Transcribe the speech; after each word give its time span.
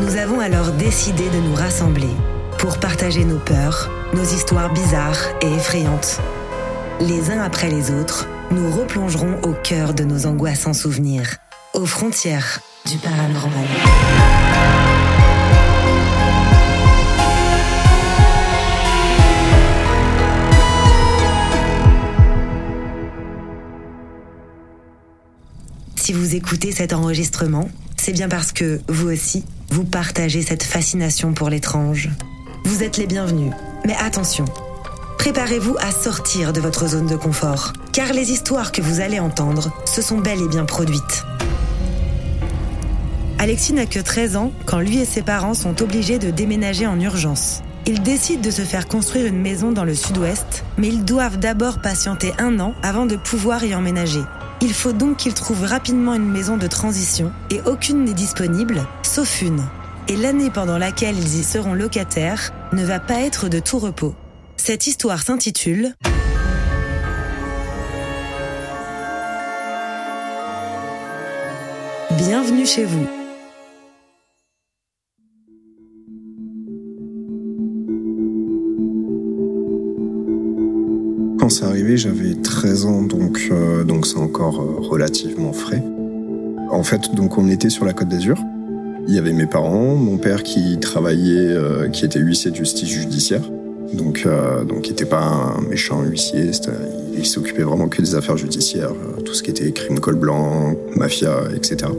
Nous 0.00 0.16
avons 0.16 0.38
alors 0.38 0.70
décidé 0.72 1.28
de 1.28 1.38
nous 1.38 1.54
rassembler 1.54 2.10
pour 2.58 2.78
partager 2.78 3.24
nos 3.24 3.38
peurs, 3.38 3.90
nos 4.14 4.22
histoires 4.22 4.72
bizarres 4.72 5.18
et 5.42 5.52
effrayantes. 5.52 6.20
Les 7.00 7.30
uns 7.30 7.40
après 7.40 7.68
les 7.68 7.90
autres, 7.90 8.28
nous 8.52 8.70
replongerons 8.70 9.40
au 9.42 9.54
cœur 9.54 9.94
de 9.94 10.04
nos 10.04 10.26
angoissants 10.26 10.72
souvenirs, 10.72 11.36
aux 11.74 11.84
frontières 11.84 12.60
du 12.86 12.96
paranormal. 12.98 13.66
Si 25.96 26.12
vous 26.12 26.36
écoutez 26.36 26.70
cet 26.70 26.92
enregistrement, 26.92 27.68
c'est 27.96 28.12
bien 28.12 28.28
parce 28.28 28.52
que, 28.52 28.80
vous 28.88 29.10
aussi, 29.10 29.44
vous 29.70 29.84
partagez 29.84 30.42
cette 30.42 30.62
fascination 30.62 31.32
pour 31.32 31.50
l'étrange. 31.50 32.10
Vous 32.64 32.82
êtes 32.82 32.96
les 32.96 33.06
bienvenus, 33.06 33.52
mais 33.86 33.94
attention, 33.96 34.44
préparez-vous 35.18 35.76
à 35.80 35.90
sortir 35.90 36.52
de 36.52 36.60
votre 36.60 36.88
zone 36.88 37.06
de 37.06 37.16
confort, 37.16 37.72
car 37.92 38.12
les 38.12 38.30
histoires 38.30 38.72
que 38.72 38.82
vous 38.82 39.00
allez 39.00 39.20
entendre 39.20 39.72
se 39.84 40.02
sont 40.02 40.18
bel 40.18 40.40
et 40.40 40.48
bien 40.48 40.64
produites. 40.64 41.24
Alexis 43.38 43.72
n'a 43.72 43.86
que 43.86 44.00
13 44.00 44.36
ans 44.36 44.52
quand 44.66 44.80
lui 44.80 44.98
et 44.98 45.04
ses 45.04 45.22
parents 45.22 45.54
sont 45.54 45.80
obligés 45.82 46.18
de 46.18 46.30
déménager 46.30 46.86
en 46.86 46.98
urgence. 47.00 47.62
Ils 47.86 48.02
décident 48.02 48.42
de 48.42 48.50
se 48.50 48.62
faire 48.62 48.88
construire 48.88 49.26
une 49.26 49.40
maison 49.40 49.72
dans 49.72 49.84
le 49.84 49.94
sud-ouest, 49.94 50.64
mais 50.76 50.88
ils 50.88 51.04
doivent 51.04 51.38
d'abord 51.38 51.80
patienter 51.80 52.32
un 52.38 52.60
an 52.60 52.74
avant 52.82 53.06
de 53.06 53.16
pouvoir 53.16 53.64
y 53.64 53.74
emménager. 53.74 54.20
Il 54.60 54.74
faut 54.74 54.92
donc 54.92 55.18
qu'ils 55.18 55.34
trouvent 55.34 55.64
rapidement 55.64 56.14
une 56.14 56.28
maison 56.28 56.56
de 56.56 56.66
transition 56.66 57.32
et 57.50 57.60
aucune 57.62 58.04
n'est 58.04 58.14
disponible, 58.14 58.84
sauf 59.02 59.40
une. 59.40 59.64
Et 60.08 60.16
l'année 60.16 60.50
pendant 60.50 60.78
laquelle 60.78 61.16
ils 61.16 61.38
y 61.38 61.44
seront 61.44 61.74
locataires 61.74 62.52
ne 62.72 62.84
va 62.84 62.98
pas 62.98 63.20
être 63.20 63.48
de 63.48 63.60
tout 63.60 63.78
repos. 63.78 64.14
Cette 64.56 64.88
histoire 64.88 65.22
s'intitule 65.22 65.94
Bienvenue 72.18 72.66
chez 72.66 72.84
vous. 72.84 73.17
J'avais 81.96 82.34
13 82.34 82.84
ans, 82.86 83.02
donc 83.02 83.48
euh, 83.50 83.84
donc 83.84 84.06
c'est 84.06 84.18
encore 84.18 84.60
euh, 84.60 84.80
relativement 84.80 85.52
frais. 85.52 85.82
En 86.70 86.82
fait, 86.82 87.14
donc 87.14 87.38
on 87.38 87.48
était 87.48 87.70
sur 87.70 87.84
la 87.84 87.92
Côte 87.92 88.08
d'Azur. 88.08 88.36
Il 89.06 89.14
y 89.14 89.18
avait 89.18 89.32
mes 89.32 89.46
parents, 89.46 89.94
mon 89.94 90.18
père 90.18 90.42
qui 90.42 90.78
travaillait, 90.80 91.48
euh, 91.48 91.88
qui 91.88 92.04
était 92.04 92.18
huissier 92.18 92.50
de 92.50 92.56
justice 92.56 92.88
judiciaire, 92.88 93.42
donc 93.94 94.26
donc 94.68 94.82
qui 94.82 94.90
n'était 94.90 95.06
pas 95.06 95.22
un 95.22 95.60
méchant 95.62 96.02
huissier. 96.02 96.50
Il, 96.50 97.20
il 97.20 97.26
s'occupait 97.26 97.62
vraiment 97.62 97.88
que 97.88 98.02
des 98.02 98.14
affaires 98.14 98.36
judiciaires, 98.36 98.92
tout 99.24 99.32
ce 99.32 99.42
qui 99.42 99.50
était 99.50 99.72
crime 99.72 99.98
col 99.98 100.16
blanc, 100.16 100.74
mafia, 100.94 101.44
etc. 101.56 101.90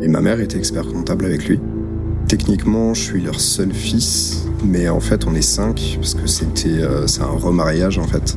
Et 0.00 0.08
ma 0.08 0.20
mère 0.20 0.40
était 0.40 0.58
expert 0.58 0.86
comptable 0.86 1.24
avec 1.24 1.48
lui. 1.48 1.58
Techniquement, 2.28 2.94
je 2.94 3.02
suis 3.02 3.20
leur 3.20 3.40
seul 3.40 3.72
fils, 3.72 4.44
mais 4.64 4.88
en 4.88 5.00
fait, 5.00 5.26
on 5.26 5.34
est 5.34 5.42
cinq 5.42 5.96
parce 6.00 6.14
que 6.14 6.26
c'était 6.26 6.80
c'est 7.06 7.22
un 7.22 7.36
remariage 7.36 7.98
en 7.98 8.06
fait. 8.06 8.36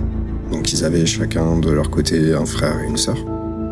Donc 0.51 0.71
ils 0.73 0.83
avaient 0.85 1.05
chacun 1.05 1.57
de 1.57 1.69
leur 1.71 1.89
côté 1.89 2.33
un 2.33 2.45
frère 2.45 2.79
et 2.83 2.87
une 2.87 2.97
sœur. 2.97 3.17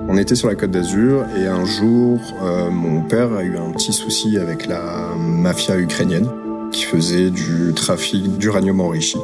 On 0.07 0.17
était 0.17 0.35
sur 0.35 0.47
la 0.47 0.55
côte 0.55 0.71
d'Azur 0.71 1.23
et 1.37 1.47
un 1.47 1.65
jour, 1.65 2.19
euh, 2.43 2.69
mon 2.69 3.01
père 3.01 3.33
a 3.33 3.43
eu 3.43 3.57
un 3.57 3.71
petit 3.71 3.91
souci 3.93 4.37
avec 4.37 4.67
la 4.67 5.15
mafia 5.17 5.77
ukrainienne 5.79 6.27
qui 6.71 6.83
faisait 6.83 7.31
du 7.31 7.73
trafic 7.75 8.37
d'uranium 8.37 8.81
enrichi. 8.81 9.17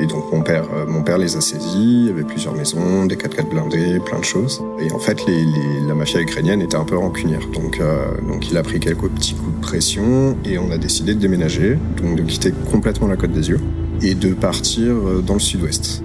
Et 0.00 0.06
donc 0.06 0.32
mon 0.32 0.40
père, 0.40 0.64
euh, 0.74 0.86
mon 0.86 1.02
père 1.02 1.18
les 1.18 1.36
a 1.36 1.40
saisis, 1.40 1.76
il 1.76 2.06
y 2.06 2.10
avait 2.10 2.24
plusieurs 2.24 2.54
maisons, 2.54 3.06
des 3.06 3.16
4x4 3.16 3.50
blindés, 3.50 4.00
plein 4.04 4.18
de 4.18 4.24
choses. 4.24 4.62
Et 4.80 4.90
en 4.92 4.98
fait, 4.98 5.24
les, 5.26 5.44
les- 5.44 5.86
la 5.86 5.94
mafia 5.94 6.20
ukrainienne 6.20 6.60
était 6.62 6.76
un 6.76 6.84
peu 6.84 6.96
rancunière. 6.96 7.42
Donc, 7.54 7.78
euh, 7.80 8.06
donc 8.26 8.50
il 8.50 8.56
a 8.56 8.62
pris 8.62 8.80
quelques 8.80 9.08
petits 9.08 9.34
coups 9.34 9.54
de 9.56 9.60
pression 9.60 10.36
et 10.44 10.58
on 10.58 10.70
a 10.70 10.78
décidé 10.78 11.14
de 11.14 11.20
déménager, 11.20 11.78
donc 12.02 12.16
de 12.16 12.22
quitter 12.22 12.52
complètement 12.72 13.06
la 13.08 13.16
côte 13.16 13.32
d'Azur 13.32 13.58
et 14.02 14.14
de 14.14 14.32
partir 14.32 14.86
euh, 14.92 15.22
dans 15.24 15.34
le 15.34 15.40
sud-ouest. 15.40 16.02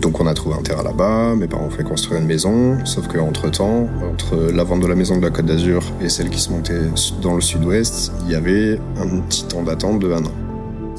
Donc 0.00 0.18
on 0.18 0.26
a 0.26 0.32
trouvé 0.32 0.56
un 0.56 0.62
terrain 0.62 0.82
là-bas, 0.82 1.34
mes 1.36 1.46
parents 1.46 1.66
ont 1.66 1.70
fait 1.70 1.84
construire 1.84 2.20
une 2.20 2.26
maison, 2.26 2.78
sauf 2.86 3.06
qu'entre 3.06 3.50
temps, 3.50 3.86
entre 4.10 4.50
la 4.52 4.64
vente 4.64 4.80
de 4.80 4.86
la 4.86 4.94
maison 4.94 5.16
de 5.18 5.22
la 5.22 5.30
Côte 5.30 5.44
d'Azur 5.44 5.82
et 6.00 6.08
celle 6.08 6.30
qui 6.30 6.40
se 6.40 6.50
montait 6.50 6.80
dans 7.20 7.34
le 7.34 7.42
sud-ouest, 7.42 8.10
il 8.24 8.32
y 8.32 8.34
avait 8.34 8.80
un 8.96 9.20
petit 9.20 9.44
temps 9.44 9.62
d'attente 9.62 9.98
de 9.98 10.10
un 10.10 10.24
an. 10.24 10.32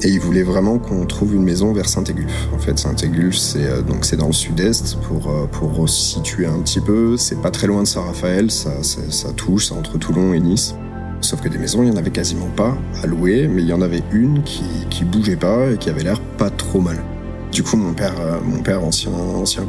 Et 0.04 0.08
ils 0.08 0.20
voulaient 0.20 0.42
vraiment 0.42 0.78
qu'on 0.78 1.04
trouve 1.06 1.34
une 1.34 1.42
maison 1.42 1.72
vers 1.72 1.88
Saint-Égulf. 1.88 2.48
En 2.54 2.58
fait, 2.58 2.78
Saint-Égulf, 2.78 3.36
c'est 3.36 3.64
euh, 3.64 3.82
donc 3.82 4.04
c'est 4.04 4.16
dans 4.16 4.26
le 4.26 4.32
sud-est 4.32 4.96
pour 5.02 5.30
euh, 5.30 5.46
pour 5.46 5.88
situer 5.88 6.46
un 6.46 6.58
petit 6.60 6.80
peu. 6.80 7.16
C'est 7.16 7.40
pas 7.40 7.50
très 7.50 7.68
loin 7.68 7.82
de 7.82 7.86
Saint-Raphaël, 7.86 8.50
ça, 8.50 8.70
ça, 8.82 9.32
touche, 9.32 9.66
c'est 9.68 9.74
entre 9.74 9.98
Toulon 9.98 10.32
et 10.32 10.40
Nice. 10.40 10.74
Sauf 11.20 11.40
que 11.40 11.48
des 11.48 11.58
maisons, 11.58 11.84
il 11.84 11.88
y 11.88 11.92
en 11.92 11.96
avait 11.96 12.10
quasiment 12.10 12.50
pas 12.56 12.76
à 13.02 13.06
louer, 13.06 13.46
mais 13.46 13.62
il 13.62 13.68
y 13.68 13.72
en 13.72 13.82
avait 13.82 14.02
une 14.12 14.42
qui 14.42 14.64
qui 14.90 15.04
bougeait 15.04 15.36
pas 15.36 15.70
et 15.70 15.76
qui 15.76 15.88
avait 15.88 16.02
l'air 16.02 16.20
pas 16.36 16.50
trop 16.50 16.80
mal. 16.80 16.98
Du 17.52 17.62
coup, 17.62 17.76
mon 17.76 17.92
père, 17.92 18.18
euh, 18.18 18.40
mon 18.42 18.62
père 18.62 18.82
ancien, 18.82 19.12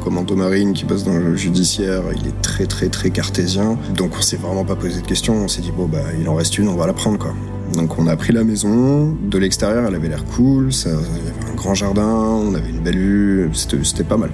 commando 0.02 0.34
marine 0.34 0.72
qui 0.72 0.86
bosse 0.86 1.04
dans 1.04 1.18
le 1.18 1.36
judiciaire, 1.36 2.02
il 2.16 2.26
est 2.26 2.40
très 2.40 2.64
très 2.64 2.88
très 2.88 3.10
cartésien. 3.10 3.78
Donc 3.94 4.12
on 4.18 4.22
s'est 4.22 4.38
vraiment 4.38 4.64
pas 4.64 4.74
posé 4.74 5.02
de 5.02 5.06
questions. 5.06 5.34
On 5.34 5.48
s'est 5.48 5.60
dit 5.60 5.70
bon 5.70 5.84
bah 5.84 5.98
il 6.18 6.26
en 6.26 6.34
reste 6.34 6.56
une, 6.56 6.68
on 6.68 6.76
va 6.76 6.86
la 6.86 6.94
prendre 6.94 7.18
quoi. 7.18 7.34
Donc 7.74 7.98
on 7.98 8.06
a 8.06 8.16
pris 8.16 8.32
la 8.32 8.42
maison. 8.42 9.14
De 9.28 9.36
l'extérieur, 9.36 9.84
elle 9.86 9.94
avait 9.94 10.08
l'air 10.08 10.24
cool. 10.24 10.72
Ça, 10.72 10.88
il 10.88 11.26
y 11.26 11.28
avait 11.28 11.52
un 11.52 11.54
grand 11.54 11.74
jardin, 11.74 12.08
on 12.08 12.54
avait 12.54 12.70
une 12.70 12.80
belle 12.80 12.96
vue. 12.96 13.50
C'était 13.52 14.02
pas 14.02 14.16
mal. 14.16 14.30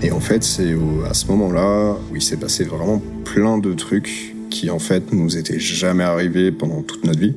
Et 0.00 0.10
en 0.10 0.20
fait, 0.20 0.42
c'est 0.42 0.74
à 1.06 1.12
ce 1.12 1.26
moment-là 1.26 1.98
où 2.10 2.16
il 2.16 2.22
s'est 2.22 2.38
passé 2.38 2.64
vraiment 2.64 3.02
plein 3.24 3.58
de 3.58 3.74
trucs 3.74 4.34
qui 4.48 4.70
en 4.70 4.78
fait 4.78 5.12
nous 5.12 5.36
étaient 5.36 5.60
jamais 5.60 6.04
arrivés 6.04 6.52
pendant 6.52 6.80
toute 6.80 7.04
notre 7.04 7.20
vie. 7.20 7.34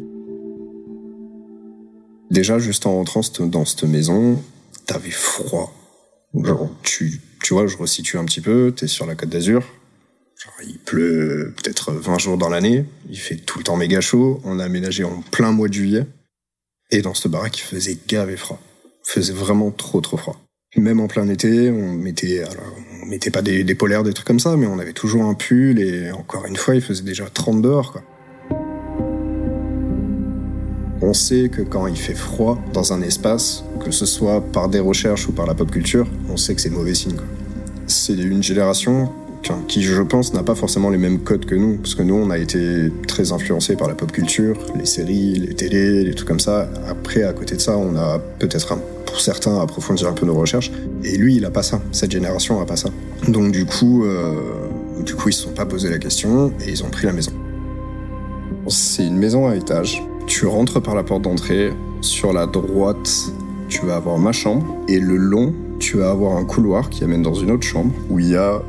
Déjà, 2.32 2.58
juste 2.58 2.86
en 2.86 2.94
rentrant 2.94 3.22
dans 3.42 3.66
cette 3.66 3.84
maison, 3.84 4.38
t'avais 4.88 5.12
froid. 5.12 5.74
Genre, 6.34 6.70
tu, 6.82 7.22
tu 7.44 7.54
vois, 7.54 7.68
je 7.68 7.78
resitue 7.78 8.18
un 8.18 8.26
petit 8.26 8.42
peu, 8.42 8.74
t'es 8.76 8.88
sur 8.88 9.06
la 9.06 9.16
côte 9.16 9.30
d'Azur. 9.30 9.64
il 10.66 10.80
pleut 10.80 11.54
peut-être 11.56 11.92
20 11.92 12.18
jours 12.18 12.38
dans 12.38 12.50
l'année, 12.50 12.86
il 13.10 13.20
fait 13.20 13.36
tout 13.36 13.60
le 13.60 13.64
temps 13.64 13.76
méga 13.76 14.02
chaud, 14.02 14.42
on 14.44 14.60
a 14.60 14.66
aménagé 14.66 15.04
en 15.04 15.22
plein 15.22 15.52
mois 15.52 15.68
de 15.68 15.74
juillet. 15.74 16.06
Et 16.90 17.02
dans 17.02 17.14
cette 17.14 17.32
baraque, 17.32 17.60
il 17.60 17.64
faisait 17.64 17.98
gavé 18.08 18.38
froid. 18.38 18.60
Il 19.08 19.12
faisait 19.12 19.34
vraiment 19.34 19.72
trop 19.72 20.02
trop 20.02 20.18
froid. 20.18 20.40
Même 20.76 21.00
en 21.00 21.08
plein 21.08 21.28
été, 21.30 21.70
on 21.70 21.94
mettait, 21.94 22.44
alors, 22.44 22.76
on 23.02 23.06
mettait 23.08 23.32
pas 23.32 23.42
des, 23.42 23.64
des 23.64 23.76
polaires, 23.76 24.04
des 24.04 24.14
trucs 24.14 24.28
comme 24.28 24.40
ça, 24.40 24.56
mais 24.58 24.68
on 24.68 24.80
avait 24.80 24.94
toujours 24.94 25.24
un 25.24 25.34
pull 25.34 25.80
et 25.80 26.12
encore 26.12 26.46
une 26.46 26.56
fois, 26.56 26.76
il 26.76 26.82
faisait 26.82 27.04
déjà 27.04 27.30
30 27.30 27.62
dehors, 27.62 27.94
quoi. 27.94 28.04
On 31.02 31.14
sait 31.14 31.50
que 31.50 31.62
quand 31.62 31.86
il 31.86 31.96
fait 31.96 32.16
froid 32.16 32.58
dans 32.74 32.92
un 32.92 33.02
espace, 33.02 33.64
que 33.86 33.92
ce 33.92 34.08
soit 34.08 34.42
par 34.42 34.68
des 34.68 34.80
recherches 34.80 35.28
ou 35.28 35.32
par 35.32 35.46
la 35.46 35.54
pop 35.54 35.70
culture, 35.70 36.08
on 36.30 36.38
sait 36.38 36.56
que 36.56 36.62
c'est 36.62 36.72
mauvais 36.72 36.96
signe. 36.96 37.18
C'est 37.86 38.14
une 38.14 38.42
génération 38.42 39.10
qui, 39.68 39.84
je 39.84 40.02
pense, 40.02 40.34
n'a 40.34 40.44
pas 40.44 40.56
forcément 40.56 40.90
les 40.90 40.98
mêmes 40.98 41.20
codes 41.20 41.46
que 41.46 41.56
nous, 41.56 41.78
parce 41.78 41.96
que 41.96 42.02
nous, 42.02 42.16
on 42.16 42.32
a 42.32 42.38
été 42.38 42.92
très 43.08 43.32
influencés 43.32 43.76
par 43.76 43.88
la 43.88 43.94
pop 43.94 44.12
culture, 44.12 44.58
les 44.76 44.86
séries, 44.86 45.36
les 45.36 45.54
télés, 45.54 46.04
les 46.04 46.16
trucs 46.16 46.28
comme 46.28 46.40
ça. 46.40 46.68
Après, 46.90 47.24
à 47.24 47.32
côté 47.32 47.56
de 47.56 47.62
ça, 47.62 47.78
on 47.78 47.96
a 47.96 48.20
peut-être, 48.40 48.76
pour 49.06 49.22
certains, 49.22 49.60
approfondi 49.62 50.04
un 50.06 50.14
peu 50.14 50.26
nos 50.26 50.36
recherches. 50.36 50.72
Et 51.04 51.16
lui, 51.16 51.36
il 51.36 51.46
a 51.46 51.52
pas 51.52 51.64
ça. 51.64 51.80
Cette 51.92 52.12
génération 52.12 52.60
a 52.60 52.66
pas 52.66 52.76
ça. 52.76 52.90
Donc, 53.28 53.52
du 53.52 53.66
coup, 53.66 54.04
euh, 54.04 54.34
du 55.06 55.14
coup, 55.14 55.30
ils 55.30 55.34
se 55.34 55.44
sont 55.44 55.54
pas 55.54 55.66
posé 55.66 55.90
la 55.90 56.00
question 56.00 56.52
et 56.66 56.72
ils 56.72 56.84
ont 56.84 56.90
pris 56.90 57.06
la 57.06 57.14
maison. 57.14 57.32
C'est 58.68 59.06
une 59.06 59.18
maison 59.18 59.48
à 59.48 59.56
étage 59.56 60.04
tu 60.28 60.46
rentres 60.46 60.82
par 60.82 60.94
la 60.94 61.04
porte 61.04 61.24
d'entrée. 61.24 61.72
Sur 62.02 62.34
la 62.34 62.46
droite, 62.46 63.32
tu 63.70 63.86
vas 63.86 63.96
avoir 63.96 64.20
ma 64.20 64.34
chambre. 64.34 64.84
Et 64.88 65.00
le 65.00 65.16
long, 65.16 65.54
tu 65.80 65.98
vas 65.98 66.12
avoir 66.12 66.38
un 66.38 66.46
couloir 66.46 66.90
qui 66.90 67.04
amène 67.04 67.24
dans 67.24 67.34
une 67.34 67.50
autre 67.50 67.66
chambre 67.66 67.94
où 68.10 68.20
il 68.20 68.30
y 68.30 68.36
a 68.36 68.62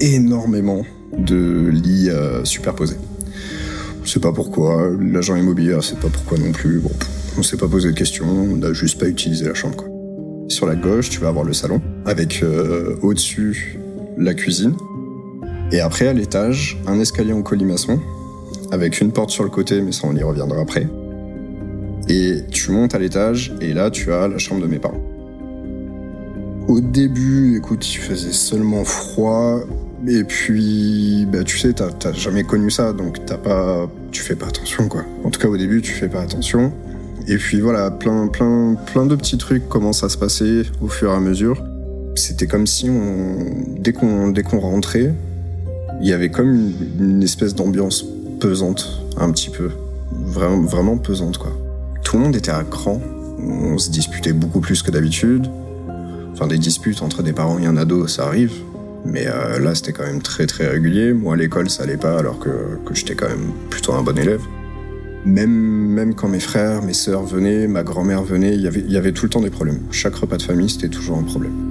énormément 0.00 0.84
de 1.16 1.68
lits 1.68 2.10
euh, 2.10 2.44
superposés. 2.44 2.96
Je 4.04 4.10
sais 4.10 4.20
pas 4.20 4.32
pourquoi. 4.32 4.90
L'agent 5.00 5.36
immobilier, 5.36 5.78
c'est 5.82 5.98
pas 5.98 6.08
pourquoi 6.08 6.38
non 6.38 6.52
plus. 6.52 6.78
Bon, 6.78 6.92
on 7.38 7.42
s'est 7.42 7.56
pas 7.56 7.68
posé 7.68 7.90
de 7.90 7.96
questions. 7.96 8.26
On 8.28 8.56
n'a 8.56 8.72
juste 8.72 9.00
pas 9.00 9.08
utilisé 9.08 9.46
la 9.46 9.54
chambre. 9.54 9.84
Sur 10.48 10.66
la 10.66 10.74
gauche, 10.74 11.10
tu 11.10 11.20
vas 11.20 11.28
avoir 11.28 11.44
le 11.44 11.52
salon 11.52 11.80
avec 12.04 12.42
euh, 12.42 12.96
au-dessus 13.02 13.78
la 14.18 14.34
cuisine. 14.34 14.74
Et 15.72 15.80
après, 15.80 16.08
à 16.08 16.12
l'étage, 16.12 16.78
un 16.86 16.98
escalier 16.98 17.32
en 17.32 17.42
colimaçon 17.42 18.00
avec 18.70 19.00
une 19.00 19.12
porte 19.12 19.30
sur 19.30 19.44
le 19.44 19.50
côté, 19.50 19.80
mais 19.80 19.92
ça 19.92 20.02
on 20.04 20.16
y 20.16 20.22
reviendra 20.22 20.60
après. 20.60 20.86
Et 22.08 22.44
tu 22.50 22.70
montes 22.72 22.94
à 22.94 22.98
l'étage, 22.98 23.54
et 23.60 23.72
là 23.72 23.90
tu 23.90 24.12
as 24.12 24.28
la 24.28 24.38
chambre 24.38 24.62
de 24.62 24.66
mes 24.66 24.78
parents. 24.78 25.00
Au 26.68 26.80
début, 26.80 27.56
écoute, 27.56 27.88
il 27.92 27.98
faisait 27.98 28.32
seulement 28.32 28.84
froid, 28.84 29.60
et 30.08 30.24
puis, 30.24 31.26
bah, 31.30 31.44
tu 31.44 31.58
sais, 31.58 31.72
t'as 31.74 32.12
jamais 32.12 32.44
connu 32.44 32.70
ça, 32.70 32.92
donc 32.92 33.24
t'as 33.26 33.36
pas, 33.36 33.90
tu 34.12 34.22
fais 34.22 34.36
pas 34.36 34.46
attention, 34.46 34.88
quoi. 34.88 35.04
En 35.24 35.30
tout 35.30 35.40
cas, 35.40 35.48
au 35.48 35.56
début, 35.56 35.82
tu 35.82 35.92
fais 35.92 36.08
pas 36.08 36.20
attention. 36.20 36.72
Et 37.28 37.36
puis 37.36 37.60
voilà, 37.60 37.90
plein, 37.90 38.28
plein, 38.28 38.76
plein 38.86 39.04
de 39.04 39.14
petits 39.14 39.36
trucs 39.36 39.68
commencent 39.68 40.02
à 40.02 40.08
se 40.08 40.16
passer 40.16 40.62
au 40.80 40.88
fur 40.88 41.10
et 41.10 41.14
à 41.14 41.20
mesure. 41.20 41.62
C'était 42.14 42.46
comme 42.46 42.66
si 42.66 42.88
dès 43.78 43.92
qu'on, 43.92 44.28
dès 44.28 44.42
qu'on 44.42 44.58
rentrait, 44.58 45.12
il 46.00 46.08
y 46.08 46.12
avait 46.12 46.30
comme 46.30 46.72
une 46.98 47.22
espèce 47.22 47.54
d'ambiance 47.54 48.04
pesante, 48.40 49.02
un 49.16 49.30
petit 49.30 49.50
peu. 49.50 49.70
Vraiment, 50.12 50.62
vraiment 50.62 50.96
pesante, 50.96 51.38
quoi. 51.38 51.52
Tout 52.02 52.16
le 52.16 52.24
monde 52.24 52.34
était 52.34 52.50
à 52.50 52.64
cran. 52.64 53.00
On 53.38 53.78
se 53.78 53.90
disputait 53.90 54.32
beaucoup 54.32 54.60
plus 54.60 54.82
que 54.82 54.90
d'habitude. 54.90 55.46
Enfin, 56.32 56.48
des 56.48 56.58
disputes 56.58 57.02
entre 57.02 57.22
des 57.22 57.32
parents 57.32 57.58
et 57.58 57.66
un 57.66 57.76
ado, 57.76 58.08
ça 58.08 58.26
arrive. 58.26 58.52
Mais 59.04 59.26
euh, 59.26 59.58
là, 59.60 59.74
c'était 59.74 59.92
quand 59.92 60.04
même 60.04 60.22
très 60.22 60.46
très 60.46 60.66
régulier. 60.66 61.12
Moi, 61.12 61.34
à 61.34 61.36
l'école, 61.36 61.70
ça 61.70 61.84
allait 61.84 61.96
pas, 61.96 62.18
alors 62.18 62.38
que, 62.38 62.50
j'étais 62.92 63.14
quand 63.14 63.28
même 63.28 63.52
plutôt 63.68 63.92
un 63.92 64.02
bon 64.02 64.18
élève. 64.18 64.42
Même, 65.24 65.50
même 65.50 66.14
quand 66.14 66.28
mes 66.28 66.40
frères, 66.40 66.82
mes 66.82 66.94
sœurs 66.94 67.24
venaient, 67.24 67.68
ma 67.68 67.82
grand-mère 67.82 68.22
venait, 68.22 68.56
y 68.56 68.66
il 68.66 68.90
y 68.90 68.96
avait 68.96 69.12
tout 69.12 69.26
le 69.26 69.30
temps 69.30 69.42
des 69.42 69.50
problèmes. 69.50 69.80
Chaque 69.90 70.14
repas 70.14 70.38
de 70.38 70.42
famille, 70.42 70.70
c'était 70.70 70.88
toujours 70.88 71.18
un 71.18 71.22
problème. 71.22 71.69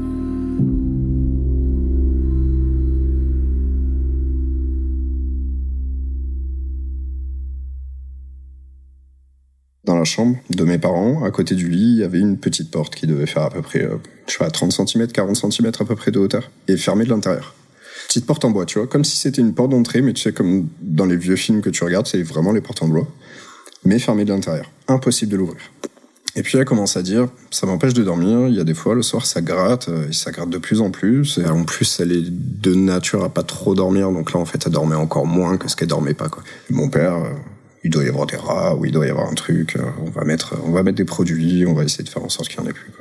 Chambre 10.04 10.38
de 10.50 10.64
mes 10.64 10.78
parents, 10.78 11.24
à 11.24 11.32
côté 11.32 11.56
du 11.56 11.70
lit, 11.70 11.94
il 11.94 11.98
y 11.98 12.04
avait 12.04 12.20
une 12.20 12.38
petite 12.38 12.72
porte 12.72 12.96
qui 12.96 13.08
devait 13.08 13.26
faire 13.26 13.44
à 13.44 13.50
peu 13.50 13.62
près, 13.62 13.84
euh, 13.84 13.98
je 14.28 14.34
sais 14.34 14.40
pas, 14.40 14.50
30 14.50 14.72
cm, 14.72 15.08
40 15.08 15.36
cm 15.36 15.72
à 15.80 15.86
peu 15.86 15.96
près 15.96 16.12
de 16.12 16.20
hauteur, 16.20 16.50
et 16.68 16.78
fermée 16.78 17.06
de 17.06 17.10
l'intérieur. 17.10 17.54
Petite 18.08 18.26
porte 18.26 18.44
en 18.46 18.52
bois, 18.52 18.66
tu 18.66 18.80
vois, 18.80 18.88
comme 18.88 19.04
si 19.04 19.18
c'était 19.18 19.42
une 19.42 19.54
porte 19.54 19.70
d'entrée, 19.70 20.02
mais 20.02 20.14
tu 20.14 20.22
sais, 20.22 20.34
comme 20.34 20.68
dans 20.82 21.06
les 21.06 21.18
vieux 21.18 21.36
films 21.36 21.62
que 21.62 21.70
tu 21.70 21.84
regardes, 21.84 22.08
c'est 22.08 22.24
vraiment 22.24 22.52
les 22.52 22.62
portes 22.62 22.82
en 22.82 22.88
bois, 22.88 23.08
mais 23.86 24.00
fermée 24.00 24.26
de 24.26 24.34
l'intérieur. 24.34 24.70
Impossible 24.88 25.32
de 25.32 25.38
l'ouvrir. 25.38 25.62
Et 26.36 26.44
puis 26.44 26.58
elle 26.58 26.66
commence 26.66 26.96
à 26.96 27.02
dire, 27.02 27.28
ça 27.52 27.66
m'empêche 27.66 27.94
de 27.94 28.04
dormir, 28.04 28.48
il 28.48 28.56
y 28.56 28.60
a 28.60 28.64
des 28.64 28.74
fois, 28.74 28.96
le 28.96 29.02
soir, 29.02 29.26
ça 29.26 29.42
gratte, 29.42 29.90
euh, 29.90 30.10
et 30.10 30.14
ça 30.14 30.32
gratte 30.32 30.50
de 30.50 30.58
plus 30.58 30.80
en 30.80 30.92
plus, 30.92 31.38
et 31.38 31.46
en 31.46 31.64
plus, 31.64 32.00
elle 32.00 32.12
est 32.12 32.24
de 32.30 32.76
nature 32.76 33.24
à 33.24 33.30
pas 33.30 33.44
trop 33.44 33.76
dormir, 33.76 34.12
donc 34.12 34.34
là, 34.34 34.40
en 34.40 34.46
fait, 34.46 34.64
elle 34.66 34.72
dormait 34.72 34.96
encore 34.96 35.26
moins 35.26 35.58
que 35.58 35.68
ce 35.68 35.76
qu'elle 35.76 35.88
dormait 35.88 36.14
pas, 36.14 36.30
quoi. 36.30 36.44
mon 36.70 36.90
père, 36.90 37.16
euh, 37.16 37.30
il 37.84 37.90
doit 37.90 38.04
y 38.04 38.10
avoir 38.10 38.26
des 38.26 38.38
rats 38.38 38.76
ou 38.76 38.86
il 38.86 38.92
doit 38.92 39.06
y 39.06 39.10
avoir 39.10 39.30
un 39.30 39.36
truc. 39.36 39.76
Euh, 39.76 39.84
on 40.06 40.10
va 40.10 40.26
mettre, 40.26 40.56
on 40.66 40.72
va 40.72 40.84
mettre 40.84 40.98
des 40.98 41.06
produits, 41.06 41.66
on 41.66 41.74
va 41.74 41.84
essayer 41.84 42.04
de 42.04 42.10
faire 42.10 42.24
en 42.24 42.30
sorte 42.30 42.50
qu'il 42.50 42.60
n'y 42.62 42.68
en 42.68 42.70
ait 42.70 42.74
plus. 42.74 42.92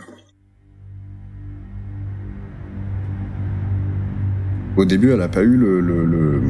Au 4.76 4.84
début, 4.84 5.10
elle 5.10 5.18
n'a 5.18 5.28
pas 5.28 5.42
eu 5.42 5.56
le, 5.56 6.40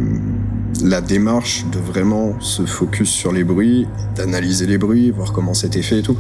la 0.85 1.01
démarche 1.01 1.65
de 1.73 1.79
vraiment 1.79 2.39
se 2.41 2.67
focus 2.67 3.09
sur 3.09 3.33
les 3.33 3.43
bruits, 3.43 3.87
d'analyser 4.17 4.67
les 4.67 4.77
bruits, 4.77 5.11
voir 5.11 5.33
comment 5.33 5.55
c'était 5.55 5.81
fait 5.81 6.01
et 6.01 6.03
tout. 6.03 6.19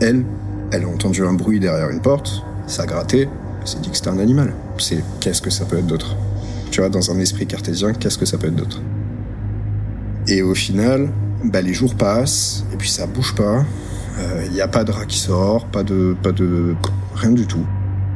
Elle, 0.00 0.22
elle 0.70 0.84
a 0.84 0.88
entendu 0.88 1.24
un 1.24 1.32
bruit 1.32 1.58
derrière 1.58 1.88
une 1.88 2.02
porte, 2.02 2.42
ça 2.66 2.82
a 2.82 2.86
gratté, 2.86 3.26
elle 3.62 3.66
s'est 3.66 3.78
dit 3.78 3.88
que 3.88 3.96
c'était 3.96 4.10
un 4.10 4.18
animal. 4.18 4.52
C'est 4.76 5.02
qu'est-ce 5.20 5.40
que 5.40 5.48
ça 5.48 5.64
peut 5.64 5.78
être 5.78 5.86
d'autre? 5.86 6.14
Tu 6.70 6.82
vois, 6.82 6.90
dans 6.90 7.10
un 7.10 7.18
esprit 7.20 7.46
cartésien, 7.46 7.94
qu'est-ce 7.94 8.18
que 8.18 8.26
ça 8.26 8.36
peut 8.36 8.48
être 8.48 8.56
d'autre? 8.56 8.82
Et 10.28 10.42
au 10.42 10.54
final, 10.54 11.08
bah, 11.44 11.60
les 11.62 11.74
jours 11.74 11.94
passent 11.94 12.64
et 12.72 12.76
puis 12.76 12.88
ça 12.88 13.06
bouge 13.06 13.34
pas. 13.34 13.64
Il 14.18 14.22
euh, 14.22 14.48
n'y 14.48 14.60
a 14.60 14.68
pas 14.68 14.84
de 14.84 14.90
rat 14.90 15.04
qui 15.04 15.18
sort, 15.18 15.66
pas 15.66 15.82
de, 15.82 16.16
pas 16.22 16.32
de, 16.32 16.74
rien 17.14 17.32
du 17.32 17.46
tout. 17.46 17.66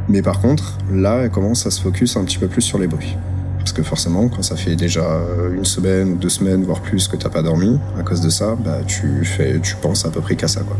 Mais 0.08 0.22
par 0.22 0.40
contre, 0.40 0.78
là, 0.90 1.20
elle 1.22 1.30
commence 1.30 1.66
à 1.66 1.70
se 1.70 1.80
focus 1.80 2.16
un 2.16 2.24
petit 2.24 2.38
peu 2.38 2.48
plus 2.48 2.62
sur 2.62 2.78
les 2.78 2.86
bruits. 2.86 3.16
Parce 3.58 3.72
que 3.72 3.82
forcément, 3.82 4.28
quand 4.28 4.42
ça 4.42 4.56
fait 4.56 4.74
déjà 4.74 5.06
une 5.54 5.66
semaine 5.66 6.12
ou 6.12 6.16
deux 6.16 6.30
semaines, 6.30 6.64
voire 6.64 6.80
plus, 6.80 7.06
que 7.06 7.16
t'as 7.16 7.28
pas 7.28 7.42
dormi, 7.42 7.78
à 7.98 8.02
cause 8.02 8.22
de 8.22 8.30
ça, 8.30 8.56
bah, 8.56 8.78
tu 8.86 9.24
fais, 9.24 9.60
tu 9.60 9.76
penses 9.76 10.06
à 10.06 10.10
peu 10.10 10.20
près 10.20 10.34
qu'à 10.34 10.48
ça, 10.48 10.62
quoi. 10.62 10.76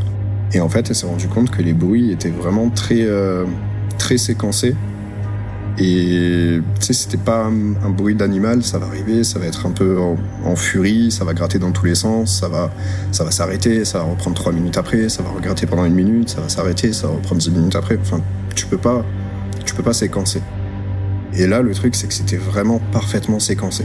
Et 0.52 0.60
en 0.60 0.68
fait, 0.68 0.88
elle 0.88 0.96
s'est 0.96 1.06
rendue 1.06 1.28
compte 1.28 1.50
que 1.50 1.62
les 1.62 1.74
bruits 1.74 2.10
étaient 2.10 2.30
vraiment 2.30 2.70
très, 2.70 3.02
euh, 3.02 3.44
très 3.98 4.16
séquencés 4.16 4.74
et 5.78 6.60
tu 6.78 6.86
sais, 6.86 6.92
c'était 6.92 7.16
pas 7.16 7.44
un, 7.46 7.90
bruit 7.90 8.14
d'animal, 8.14 8.62
ça 8.62 8.78
va 8.78 8.86
arriver, 8.86 9.24
ça 9.24 9.38
va 9.38 9.46
être 9.46 9.66
un 9.66 9.70
peu 9.70 9.98
en, 9.98 10.56
furie, 10.56 11.10
ça 11.10 11.24
va 11.24 11.32
gratter 11.32 11.58
dans 11.58 11.72
tous 11.72 11.86
les 11.86 11.94
sens, 11.94 12.40
ça 12.40 12.48
va, 12.48 12.70
ça 13.12 13.24
va 13.24 13.30
s'arrêter, 13.30 13.84
ça 13.84 13.98
va 13.98 14.04
reprendre 14.04 14.36
trois 14.36 14.52
minutes 14.52 14.76
après, 14.76 15.08
ça 15.08 15.22
va 15.22 15.30
regratter 15.30 15.66
pendant 15.66 15.84
une 15.84 15.94
minute, 15.94 16.30
ça 16.30 16.40
va 16.40 16.48
s'arrêter, 16.48 16.92
ça 16.92 17.06
va 17.06 17.14
reprendre 17.14 17.40
dix 17.40 17.50
minutes 17.50 17.76
après. 17.76 17.98
Enfin, 18.00 18.20
tu 18.54 18.66
peux 18.66 18.78
pas, 18.78 19.04
tu 19.64 19.74
peux 19.74 19.82
pas 19.82 19.92
séquencer. 19.92 20.42
Et 21.34 21.46
là, 21.46 21.62
le 21.62 21.72
truc, 21.72 21.94
c'est 21.94 22.08
que 22.08 22.14
c'était 22.14 22.36
vraiment 22.36 22.80
parfaitement 22.92 23.38
séquencé. 23.38 23.84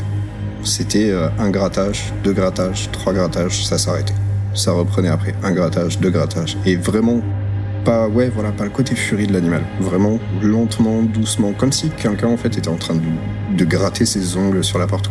C'était 0.63 1.11
euh, 1.11 1.29
un 1.37 1.51
grattage, 1.51 2.11
deux 2.23 2.33
grattages, 2.33 2.89
trois 2.91 3.13
grattages, 3.13 3.65
ça 3.65 3.77
s'arrêtait. 3.77 4.15
Ça 4.55 4.71
reprenait 4.71 5.09
après, 5.09 5.35
un 5.43 5.51
grattage, 5.51 5.99
deux 5.99 6.09
grattages. 6.09 6.57
Et 6.65 6.75
vraiment, 6.75 7.21
pas, 7.85 8.09
ouais, 8.09 8.29
voilà, 8.29 8.51
le 8.63 8.69
côté 8.69 8.95
furie 8.95 9.27
de 9.27 9.33
l'animal. 9.33 9.63
Vraiment 9.79 10.19
lentement, 10.41 11.03
doucement, 11.03 11.53
comme 11.53 11.71
si 11.71 11.89
quelqu'un, 11.91 12.27
en 12.27 12.37
fait, 12.37 12.57
était 12.57 12.67
en 12.67 12.75
train 12.75 12.95
de, 12.95 13.63
gratter 13.63 14.05
ses 14.05 14.35
ongles 14.35 14.63
sur 14.63 14.79
la 14.79 14.87
porte. 14.87 15.09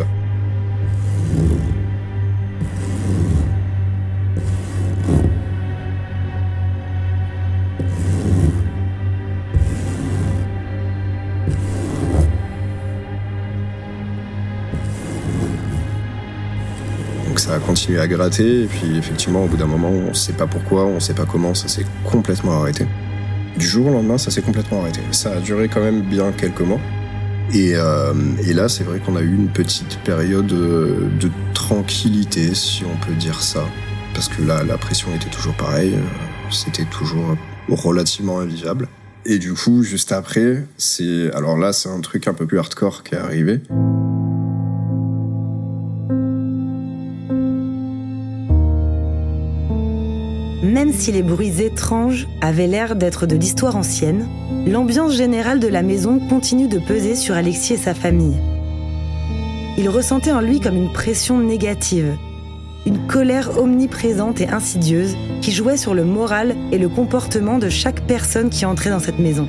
Continué 17.85 18.01
à 18.01 18.09
gratter, 18.09 18.63
et 18.63 18.67
puis 18.67 18.97
effectivement, 18.97 19.45
au 19.45 19.47
bout 19.47 19.59
d'un 19.59 19.67
moment, 19.67 19.91
on 19.91 20.09
ne 20.09 20.15
sait 20.15 20.33
pas 20.33 20.47
pourquoi, 20.47 20.87
on 20.87 20.95
ne 20.95 21.01
sait 21.01 21.13
pas 21.13 21.27
comment, 21.27 21.53
ça 21.53 21.69
s'est 21.69 21.85
complètement 22.11 22.63
arrêté. 22.63 22.87
Du 23.59 23.67
jour 23.67 23.89
au 23.89 23.91
lendemain, 23.91 24.17
ça 24.17 24.31
s'est 24.31 24.41
complètement 24.41 24.81
arrêté. 24.81 25.01
Ça 25.11 25.33
a 25.33 25.41
duré 25.41 25.69
quand 25.69 25.83
même 25.83 26.01
bien 26.01 26.33
quelques 26.33 26.63
mois. 26.63 26.81
Et, 27.53 27.73
euh, 27.75 28.15
et 28.43 28.55
là, 28.55 28.71
c'est 28.71 28.85
vrai 28.85 29.01
qu'on 29.01 29.17
a 29.17 29.21
eu 29.21 29.35
une 29.35 29.49
petite 29.49 29.99
période 29.99 30.47
de, 30.47 30.97
de 31.21 31.31
tranquillité, 31.53 32.55
si 32.55 32.85
on 32.87 33.07
peut 33.07 33.13
dire 33.13 33.43
ça. 33.43 33.65
Parce 34.15 34.31
que 34.31 34.41
là, 34.41 34.63
la 34.65 34.79
pression 34.79 35.15
était 35.15 35.29
toujours 35.29 35.55
pareille, 35.55 35.93
euh, 35.93 36.51
c'était 36.51 36.87
toujours 36.87 37.37
relativement 37.69 38.41
invivable. 38.41 38.89
Et 39.27 39.39
du 39.39 39.53
coup, 39.53 39.83
juste 39.83 40.13
après, 40.13 40.65
c'est 40.79 41.31
alors 41.35 41.59
là, 41.59 41.75
c'est 41.75 41.91
un 41.91 42.01
truc 42.01 42.29
un 42.29 42.35
peu 42.35 42.47
plus 42.47 42.59
hardcore 42.59 43.03
qui 43.03 43.15
est 43.15 43.19
arrivé. 43.19 43.61
Si 50.95 51.13
les 51.13 51.23
bruits 51.23 51.61
étranges 51.61 52.29
avaient 52.41 52.67
l'air 52.67 52.97
d'être 52.97 53.27
de 53.27 53.37
l'histoire 53.37 53.77
ancienne, 53.77 54.27
l'ambiance 54.67 55.15
générale 55.15 55.61
de 55.61 55.69
la 55.69 55.83
maison 55.83 56.19
continue 56.19 56.69
de 56.69 56.79
peser 56.79 57.15
sur 57.17 57.35
Alexis 57.35 57.75
et 57.75 57.79
sa 57.79 57.95
famille. 57.95 58.37
Il 59.77 59.89
ressentait 59.89 60.33
en 60.33 60.41
lui 60.41 60.61
comme 60.61 60.77
une 60.77 60.93
pression 60.93 61.39
négative, 61.39 62.17
une 62.87 63.07
colère 63.07 63.59
omniprésente 63.59 64.41
et 64.41 64.49
insidieuse 64.49 65.17
qui 65.43 65.53
jouait 65.53 65.77
sur 65.77 65.95
le 65.95 66.05
moral 66.05 66.55
et 66.71 66.79
le 66.79 66.89
comportement 66.89 67.59
de 67.59 67.69
chaque 67.69 68.07
personne 68.07 68.51
qui 68.51 68.65
entrait 68.65 68.91
dans 68.91 69.01
cette 69.01 69.19
maison. 69.19 69.49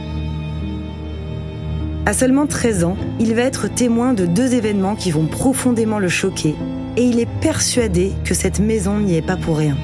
À 2.08 2.14
seulement 2.14 2.48
13 2.48 2.84
ans, 2.84 2.98
il 3.20 3.34
va 3.34 3.42
être 3.42 3.68
témoin 3.68 4.14
de 4.14 4.26
deux 4.26 4.54
événements 4.54 4.96
qui 4.96 5.12
vont 5.12 5.26
profondément 5.26 6.00
le 6.00 6.10
choquer 6.10 6.56
et 6.98 7.04
il 7.04 7.20
est 7.20 7.30
persuadé 7.42 8.12
que 8.24 8.34
cette 8.34 8.60
maison 8.60 9.00
n'y 9.00 9.16
est 9.16 9.26
pas 9.26 9.38
pour 9.38 9.58
rien. 9.58 9.76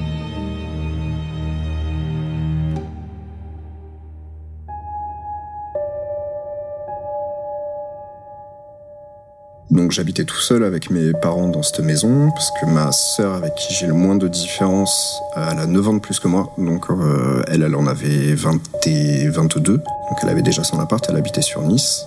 Donc 9.71 9.91
j'habitais 9.91 10.25
tout 10.25 10.39
seul 10.39 10.65
avec 10.65 10.89
mes 10.89 11.13
parents 11.13 11.47
dans 11.47 11.63
cette 11.63 11.79
maison, 11.79 12.29
parce 12.31 12.51
que 12.51 12.65
ma 12.65 12.91
sœur 12.91 13.33
avec 13.35 13.55
qui 13.55 13.73
j'ai 13.73 13.87
le 13.87 13.93
moins 13.93 14.15
de 14.15 14.27
différence, 14.27 15.21
elle 15.37 15.59
a 15.59 15.65
9 15.65 15.87
ans 15.87 15.93
de 15.93 15.99
plus 15.99 16.19
que 16.19 16.27
moi, 16.27 16.53
donc 16.57 16.89
euh, 16.89 17.41
elle, 17.47 17.63
elle 17.63 17.75
en 17.75 17.87
avait 17.87 18.35
20 18.35 18.87
et 18.87 19.29
22, 19.29 19.77
donc 19.77 19.83
elle 20.21 20.29
avait 20.29 20.41
déjà 20.41 20.65
son 20.65 20.77
appart, 20.79 21.05
elle 21.09 21.15
habitait 21.15 21.41
sur 21.41 21.61
Nice. 21.61 22.05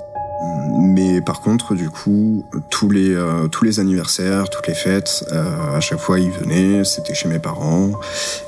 Mais 0.76 1.20
par 1.22 1.40
contre, 1.40 1.74
du 1.74 1.88
coup, 1.88 2.44
tous 2.68 2.90
les 2.90 3.14
euh, 3.14 3.48
tous 3.48 3.64
les 3.64 3.80
anniversaires, 3.80 4.50
toutes 4.50 4.66
les 4.66 4.74
fêtes, 4.74 5.24
euh, 5.32 5.76
à 5.76 5.80
chaque 5.80 6.00
fois, 6.00 6.18
ils 6.18 6.30
venaient. 6.30 6.84
C'était 6.84 7.14
chez 7.14 7.28
mes 7.28 7.38
parents. 7.38 7.92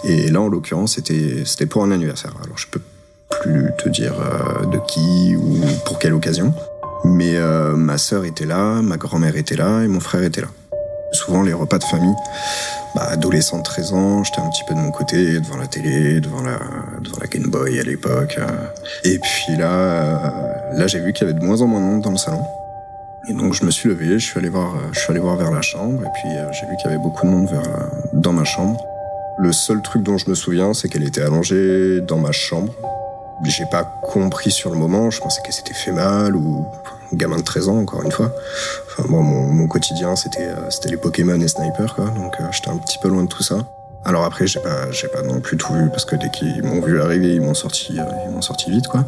Et 0.05 0.29
là, 0.31 0.41
en 0.41 0.49
l'occurrence, 0.49 0.95
c'était 0.95 1.45
c'était 1.45 1.67
pour 1.67 1.83
un 1.85 1.91
anniversaire. 1.91 2.33
Alors, 2.43 2.59
je 2.59 2.67
peux 2.67 2.81
plus 3.31 3.71
te 3.79 3.89
dire 3.89 4.15
euh, 4.21 4.67
de 4.67 4.79
qui 4.87 5.37
ou 5.37 5.61
pour 5.85 5.99
quelle 5.99 6.15
occasion. 6.15 6.53
Mais 7.07 7.37
euh, 7.37 7.77
ma 7.77 7.99
sœur 7.99 8.25
était 8.25 8.47
là, 8.47 8.83
ma 8.83 8.97
grand-mère 8.97 9.37
était 9.37 9.55
là 9.55 9.83
et 9.83 9.87
mon 9.87 10.01
frère 10.01 10.25
était 10.25 10.41
là. 10.41 10.49
Souvent, 11.13 11.43
les 11.43 11.53
repas 11.53 11.79
de 11.79 11.85
famille, 11.85 12.15
bah, 12.97 13.07
adolescent 13.11 13.59
de 13.59 13.63
13 13.63 13.93
ans, 13.93 14.25
j'étais 14.25 14.41
un 14.41 14.51
petit 14.51 14.65
peu 14.67 14.75
de 14.75 14.81
mon 14.81 14.91
côté, 14.91 15.39
devant 15.41 15.57
la 15.57 15.69
télé, 15.69 16.21
devant 16.21 16.43
la, 16.43 16.59
devant 17.01 17.19
la 17.21 17.29
Game 17.29 17.49
Boy 17.49 17.79
à 17.79 17.85
l'époque. 17.85 18.37
euh. 18.39 18.67
Et 19.05 19.19
puis 19.21 19.57
là, 19.57 19.71
euh, 19.71 20.79
là 20.79 20.87
j'ai 20.89 20.99
vu 20.99 21.13
qu'il 21.13 21.27
y 21.27 21.31
avait 21.31 21.39
de 21.39 21.45
moins 21.45 21.61
en 21.63 21.69
moins 21.69 21.81
de 21.81 21.87
monde 21.87 22.03
dans 22.03 22.11
le 22.11 22.17
salon. 22.17 22.45
Et 23.29 23.33
donc 23.33 23.55
je 23.55 23.65
me 23.65 23.71
suis 23.71 23.89
levé, 23.89 24.19
je 24.19 24.27
suis 24.27 24.39
allé 24.39 24.49
voir, 24.49 24.75
je 24.93 24.99
suis 24.99 25.11
allé 25.11 25.21
voir 25.21 25.37
vers 25.37 25.53
la 25.53 25.63
chambre, 25.63 26.03
et 26.03 26.09
puis 26.15 26.29
j'ai 26.53 26.67
vu 26.67 26.77
qu'il 26.77 26.91
y 26.91 26.95
avait 26.95 27.03
beaucoup 27.03 27.25
de 27.25 27.31
monde 27.31 27.49
vers, 27.49 27.63
dans 28.13 28.33
ma 28.33 28.45
chambre. 28.45 28.81
Le 29.39 29.53
seul 29.53 29.81
truc 29.83 30.03
dont 30.03 30.19
je 30.19 30.29
me 30.29 30.35
souviens, 30.35 30.75
c'est 30.75 30.89
qu'elle 30.89 31.05
était 31.05 31.23
allongée 31.23 32.01
dans 32.01 32.19
ma 32.19 32.33
chambre. 32.33 32.73
J'ai 33.45 33.67
pas 33.67 33.85
compris 34.03 34.51
sur 34.51 34.71
le 34.71 34.79
moment, 34.79 35.11
je 35.11 35.21
pensais 35.21 35.43
qu'elle 35.43 35.53
s'était 35.53 35.75
fait 35.75 35.93
mal 35.93 36.35
ou 36.35 36.67
gamin 37.13 37.37
de 37.37 37.43
13 37.43 37.69
ans 37.69 37.79
encore 37.79 38.03
une 38.03 38.13
fois. 38.13 38.33
Enfin 38.87 39.09
moi 39.09 39.23
mon, 39.23 39.67
quotidien 39.67 40.17
c'était 40.17 40.47
euh, 40.47 40.71
c'était 40.71 40.91
les 40.91 40.97
Pokémon 40.97 41.41
et 41.41 41.49
Sniper 41.49 41.95
quoi, 41.95 42.07
donc 42.07 42.35
euh, 42.41 42.45
j'étais 42.53 42.71
un 42.71 42.77
petit 42.77 42.99
peu 42.99 43.09
loin 43.09 43.25
de 43.25 43.29
tout 43.29 43.43
ça. 43.43 43.59
Alors 44.05 44.25
après 44.25 44.47
j'ai 44.47 44.61
pas 44.61 45.23
non 45.23 45.41
plus 45.41 45.57
tout 45.57 45.73
vu 45.73 45.89
parce 45.91 46.05
que 46.05 46.17
dès 46.17 46.31
qu'ils 46.31 46.63
m'ont 46.63 46.81
vu 46.81 47.01
arriver 47.01 47.35
ils 47.35 47.41
m'ont 47.41 47.55
sorti 47.55 47.99
euh, 47.99 48.05
ils 48.37 48.43
sorti 48.43 48.71
vite 48.71 48.89
quoi. 48.89 49.05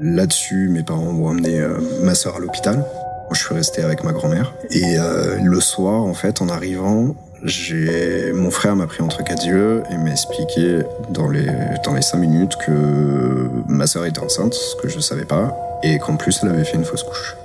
Là-dessus 0.00 0.68
mes 0.68 0.82
parents 0.82 1.12
m'ont 1.12 1.30
amené 1.30 1.62
ma 2.02 2.14
sœur 2.14 2.36
à 2.36 2.38
l'hôpital. 2.38 2.84
Je 3.32 3.38
suis 3.38 3.54
resté 3.54 3.82
avec 3.82 4.02
ma 4.02 4.12
grand-mère 4.12 4.54
et 4.70 4.96
le 5.42 5.60
soir 5.60 6.02
en 6.02 6.14
fait 6.14 6.40
en 6.42 6.48
arrivant 6.48 7.14
mon 7.42 8.50
frère 8.50 8.76
m'a 8.76 8.86
pris 8.86 9.02
entre 9.02 9.24
quatre 9.24 9.46
yeux 9.46 9.82
et 9.90 9.96
m'a 9.96 10.10
expliqué 10.10 10.80
dans 11.10 11.28
les 11.28 11.46
dans 11.84 11.94
les 11.94 12.02
cinq 12.02 12.18
minutes 12.18 12.56
que 12.56 13.48
ma 13.66 13.86
sœur 13.86 14.04
était 14.04 14.20
enceinte, 14.20 14.54
ce 14.54 14.76
que 14.76 14.88
je 14.88 15.00
savais 15.00 15.24
pas, 15.24 15.56
et 15.82 15.98
qu'en 15.98 16.16
plus 16.16 16.40
elle 16.42 16.50
avait 16.50 16.64
fait 16.64 16.76
une 16.76 16.84
fausse 16.84 17.02
couche. 17.02 17.36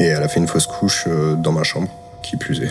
Et 0.00 0.06
elle 0.06 0.22
a 0.22 0.28
fait 0.28 0.40
une 0.40 0.48
fausse 0.48 0.66
couche 0.66 1.04
euh, 1.08 1.34
dans 1.34 1.52
ma 1.52 1.62
chambre, 1.62 1.88
qui 2.22 2.36
plus 2.36 2.62
est. 2.62 2.70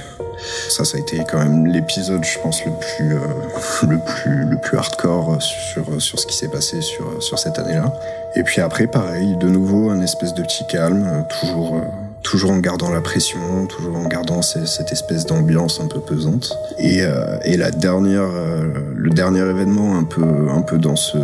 Ça, 0.70 0.84
ça 0.86 0.98
a 0.98 1.00
été 1.02 1.18
quand 1.30 1.38
même 1.40 1.66
l'épisode, 1.68 2.24
je 2.24 2.40
pense, 2.40 2.64
le 2.66 2.72
plus 2.72 3.16
euh, 3.16 3.20
le 3.90 4.00
plus 4.00 4.46
le 4.46 4.58
plus 4.58 4.78
hardcore 4.78 5.42
sur 5.42 6.02
sur 6.02 6.20
ce 6.20 6.26
qui 6.26 6.36
s'est 6.36 6.48
passé 6.48 6.82
sur 6.82 7.22
sur 7.22 7.38
cette 7.40 7.60
année-là. 7.60 7.94
Et 8.36 8.44
puis 8.44 8.62
après, 8.62 8.88
pareil, 8.88 9.36
de 9.38 9.48
nouveau 9.48 9.90
un 9.90 10.02
espèce 10.02 10.34
de 10.34 10.42
petit 10.44 10.66
calme, 10.68 11.06
euh, 11.08 11.22
toujours. 11.42 11.76
euh, 11.78 11.82
toujours 12.22 12.52
en 12.52 12.58
gardant 12.58 12.90
la 12.90 13.00
pression, 13.00 13.40
toujours 13.70 13.96
en 13.96 14.06
gardant 14.10 14.42
ce- 14.42 14.66
cette 14.66 14.92
espèce 14.92 15.26
d'ambiance 15.26 15.80
un 15.80 15.88
peu 15.88 16.02
pesante. 16.02 16.52
Et, 16.78 17.02
euh, 17.02 17.38
et 17.46 17.56
la 17.56 17.72
dernière, 17.72 18.24
euh, 18.24 18.66
le 18.94 19.10
dernier 19.12 19.40
événement 19.40 19.98
un 19.98 20.04
peu, 20.04 20.26
un 20.54 20.62
peu 20.62 20.78
dans 20.78 20.98
ce, 20.98 21.18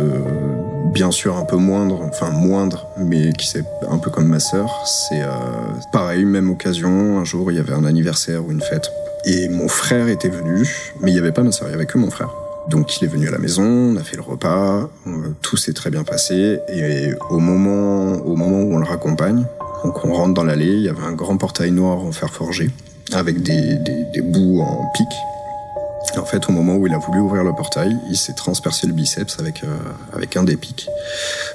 bien 0.92 1.10
sûr 1.10 1.36
un 1.36 1.44
peu 1.44 1.56
moindre, 1.56 2.00
enfin 2.02 2.30
moindre, 2.30 2.88
mais 2.98 3.32
qui 3.32 3.46
c'est 3.46 3.64
un 3.90 3.98
peu 3.98 4.10
comme 4.10 4.26
ma 4.26 4.40
sœur, 4.40 4.84
c'est 4.86 5.22
euh, 5.22 5.28
pareil, 5.92 6.24
même 6.24 6.50
occasion. 6.50 7.18
Un 7.18 7.24
jour, 7.24 7.50
il 7.50 7.56
y 7.56 7.60
avait 7.60 7.72
un 7.72 7.84
anniversaire 7.84 8.44
ou 8.46 8.50
une 8.52 8.60
fête, 8.60 8.90
et 9.24 9.48
mon 9.48 9.68
frère 9.68 10.08
était 10.08 10.28
venu, 10.28 10.68
mais 11.00 11.10
il 11.10 11.14
n'y 11.14 11.20
avait 11.20 11.32
pas 11.32 11.42
ma 11.42 11.52
sœur, 11.52 11.68
il 11.68 11.72
y 11.72 11.74
avait 11.74 11.86
que 11.86 11.98
mon 11.98 12.10
frère. 12.10 12.30
Donc 12.68 13.00
il 13.00 13.04
est 13.04 13.08
venu 13.08 13.28
à 13.28 13.30
la 13.30 13.38
maison, 13.38 13.64
on 13.64 13.96
a 13.96 14.02
fait 14.02 14.16
le 14.16 14.22
repas, 14.22 14.88
tout 15.40 15.56
s'est 15.56 15.72
très 15.72 15.90
bien 15.90 16.02
passé, 16.02 16.58
et 16.68 17.10
au 17.30 17.38
moment, 17.38 18.14
au 18.24 18.34
moment 18.34 18.60
où 18.60 18.74
on 18.74 18.78
le 18.78 18.86
raccompagne, 18.86 19.44
donc 19.84 20.04
on 20.04 20.12
rentre 20.12 20.34
dans 20.34 20.44
l'allée, 20.44 20.72
il 20.72 20.82
y 20.82 20.88
avait 20.88 21.04
un 21.04 21.12
grand 21.12 21.36
portail 21.36 21.70
noir 21.70 21.98
en 21.98 22.10
fer 22.10 22.28
forgé, 22.30 22.70
avec 23.12 23.42
des, 23.42 23.76
des, 23.76 24.04
des 24.12 24.20
bouts 24.20 24.60
en 24.60 24.90
pic. 24.94 25.06
Et 26.16 26.18
en 26.18 26.24
fait, 26.24 26.48
au 26.48 26.52
moment 26.52 26.76
où 26.76 26.86
il 26.86 26.94
a 26.94 26.98
voulu 26.98 27.20
ouvrir 27.20 27.44
le 27.44 27.52
portail, 27.52 27.94
il 28.08 28.16
s'est 28.16 28.32
transpercé 28.32 28.86
le 28.86 28.94
biceps 28.94 29.38
avec, 29.38 29.62
euh, 29.62 29.76
avec 30.14 30.36
un 30.36 30.44
des 30.44 30.56
pics, 30.56 30.88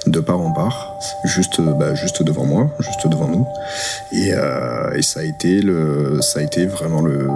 de 0.06 0.20
part 0.20 0.40
en 0.40 0.52
part, 0.52 0.94
juste, 1.24 1.60
bah, 1.60 1.94
juste 1.94 2.22
devant 2.22 2.46
moi, 2.46 2.70
juste 2.78 3.08
devant 3.08 3.26
nous. 3.26 3.46
Et, 4.12 4.32
euh, 4.32 4.94
et 4.94 5.02
ça, 5.02 5.20
a 5.20 5.24
été 5.24 5.60
le, 5.60 6.20
ça 6.22 6.38
a 6.38 6.42
été 6.42 6.66
vraiment 6.66 7.02
le, 7.02 7.28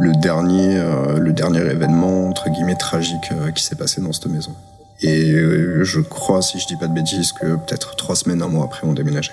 le, 0.00 0.12
dernier, 0.20 0.76
euh, 0.76 1.18
le 1.18 1.32
dernier 1.32 1.60
événement, 1.60 2.28
entre 2.28 2.50
guillemets, 2.50 2.76
tragique 2.76 3.30
qui 3.54 3.64
s'est 3.64 3.76
passé 3.76 4.02
dans 4.02 4.12
cette 4.12 4.26
maison. 4.26 4.52
Et 5.00 5.32
je 5.82 6.00
crois, 6.00 6.40
si 6.40 6.58
je 6.58 6.66
dis 6.66 6.76
pas 6.76 6.86
de 6.86 6.94
bêtises, 6.94 7.32
que 7.32 7.56
peut-être 7.56 7.96
trois 7.96 8.16
semaines, 8.16 8.42
un 8.42 8.48
mois 8.48 8.64
après, 8.64 8.86
on 8.86 8.92
déménageait. 8.92 9.32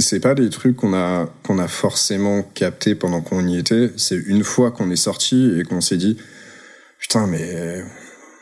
C'est 0.00 0.20
pas 0.20 0.34
des 0.34 0.50
trucs 0.50 0.76
qu'on 0.76 0.94
a 0.94 1.28
qu'on 1.44 1.58
a 1.58 1.68
forcément 1.68 2.42
capté 2.42 2.94
pendant 2.94 3.20
qu'on 3.20 3.46
y 3.46 3.58
était. 3.58 3.90
C'est 3.96 4.16
une 4.16 4.44
fois 4.44 4.70
qu'on 4.70 4.90
est 4.90 4.96
sorti 4.96 5.58
et 5.58 5.64
qu'on 5.64 5.80
s'est 5.80 5.96
dit 5.96 6.16
putain 6.98 7.26
mais 7.26 7.84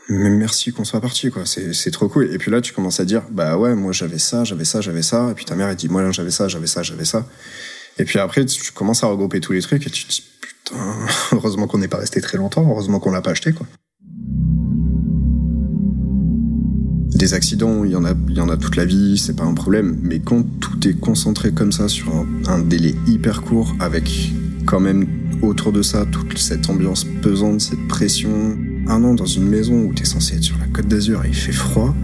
mais 0.09 0.31
merci 0.31 0.73
qu'on 0.73 0.85
soit 0.85 1.01
parti 1.01 1.31
quoi. 1.31 1.47
C'est 1.47 1.73
c'est 1.75 1.91
trop 1.91 2.09
cool. 2.09 2.33
Et 2.33 2.39
puis 2.39 2.51
là 2.51 2.61
tu 2.61 2.73
commences 2.73 3.01
à 3.01 3.05
dire 3.05 3.23
bah 3.31 3.57
ouais 3.59 3.75
moi 3.75 3.93
j'avais 3.93 4.19
ça 4.19 4.45
j'avais 4.45 4.65
ça 4.65 4.81
j'avais 4.81 5.03
ça. 5.03 5.31
Et 5.31 5.35
puis 5.35 5.45
ta 5.45 5.55
mère 5.55 5.69
elle 5.69 5.77
dit 5.77 5.89
moi 5.89 6.11
j'avais 6.13 6.31
ça 6.31 6.49
j'avais 6.49 6.67
ça 6.67 6.83
j'avais 6.83 7.05
ça. 7.05 7.27
Et 7.99 8.05
puis 8.05 8.19
après 8.19 8.45
tu 8.45 8.73
commences 8.73 9.05
à 9.05 9.07
regrouper 9.09 9.41
tous 9.41 9.53
les 9.53 9.61
trucs 9.61 9.87
et 9.87 9.91
tu 9.91 10.05
te 10.05 10.11
dis 10.11 10.25
putain 10.41 10.77
heureusement 11.33 11.67
qu'on 11.67 11.79
n'est 11.79 11.89
pas 11.89 11.99
resté 11.99 12.21
très 12.21 12.39
longtemps 12.39 12.67
heureusement 12.69 13.01
qu'on 13.01 13.11
l'a 13.11 13.23
pas 13.23 13.31
acheté 13.33 13.53
quoi. 13.53 13.67
Accidents, 17.35 17.85
il 17.85 17.91
y 17.91 17.97
en 17.97 18.05
a, 18.05 18.13
il 18.29 18.37
y 18.37 18.41
en 18.41 18.49
a 18.49 18.57
toute 18.57 18.77
la 18.77 18.85
vie, 18.85 19.19
c'est 19.19 19.37
pas 19.37 19.45
un 19.45 19.55
problème. 19.55 19.99
Mais 20.03 20.19
quand 20.19 20.43
tout 20.61 20.89
est 20.89 20.99
concentré 20.99 21.53
comme 21.53 21.73
ça 21.73 21.89
sur 21.89 22.13
un, 22.47 22.59
délai 22.59 22.95
hyper 23.07 23.43
court, 23.43 23.75
avec 23.81 24.33
quand 24.67 24.81
même 24.81 25.07
autour 25.43 25.73
de 25.73 25.83
ça 25.83 26.05
toute 26.07 26.39
cette 26.39 26.69
ambiance 26.69 27.05
pesante, 27.05 27.61
cette 27.61 27.87
pression, 27.89 28.57
un 28.87 29.05
an 29.05 29.15
dans 29.15 29.27
une 29.27 29.49
maison 29.49 29.85
où 29.85 29.95
tu 29.95 30.03
es 30.03 30.07
censé 30.07 30.37
être 30.37 30.43
sur 30.43 30.59
la 30.59 30.67
côte 30.67 30.89
d'Azur 30.89 31.25
et 31.25 31.29
il 31.29 31.35
fait 31.35 31.53
froid, 31.53 31.95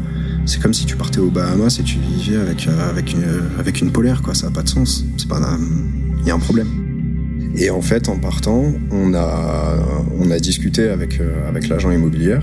c'est 0.46 0.60
comme 0.60 0.74
si 0.74 0.84
tu 0.84 0.96
partais 0.96 1.20
aux 1.20 1.30
Bahamas 1.30 1.78
et 1.80 1.82
tu 1.82 1.98
vivais 1.98 2.36
avec, 2.36 2.68
euh, 2.68 2.90
avec, 2.90 3.12
une, 3.12 3.24
avec 3.58 3.80
une 3.80 3.90
polaire, 3.90 4.22
quoi. 4.22 4.34
Ça 4.34 4.46
n'a 4.46 4.52
pas 4.52 4.62
de 4.62 4.68
sens. 4.68 5.04
C'est 5.16 5.28
pas 5.28 5.40
Il 6.20 6.26
y 6.26 6.30
a 6.30 6.34
un 6.34 6.38
problème. 6.38 6.68
Et 7.56 7.70
en 7.70 7.80
fait, 7.80 8.08
en 8.08 8.18
partant, 8.18 8.64
on 8.90 9.14
a, 9.14 9.76
on 10.18 10.30
a 10.30 10.38
discuté 10.38 10.88
avec, 10.88 11.20
euh, 11.20 11.48
avec 11.48 11.68
l'agent 11.68 11.90
immobilier. 11.92 12.38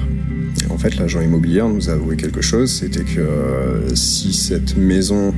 En 0.70 0.78
fait, 0.78 0.98
l'agent 0.98 1.22
immobilier 1.22 1.62
nous 1.62 1.90
a 1.90 1.94
avoué 1.94 2.16
quelque 2.16 2.42
chose, 2.42 2.72
c'était 2.72 3.04
que 3.04 3.20
euh, 3.20 3.96
si 3.96 4.34
cette 4.34 4.78
maison 4.78 5.34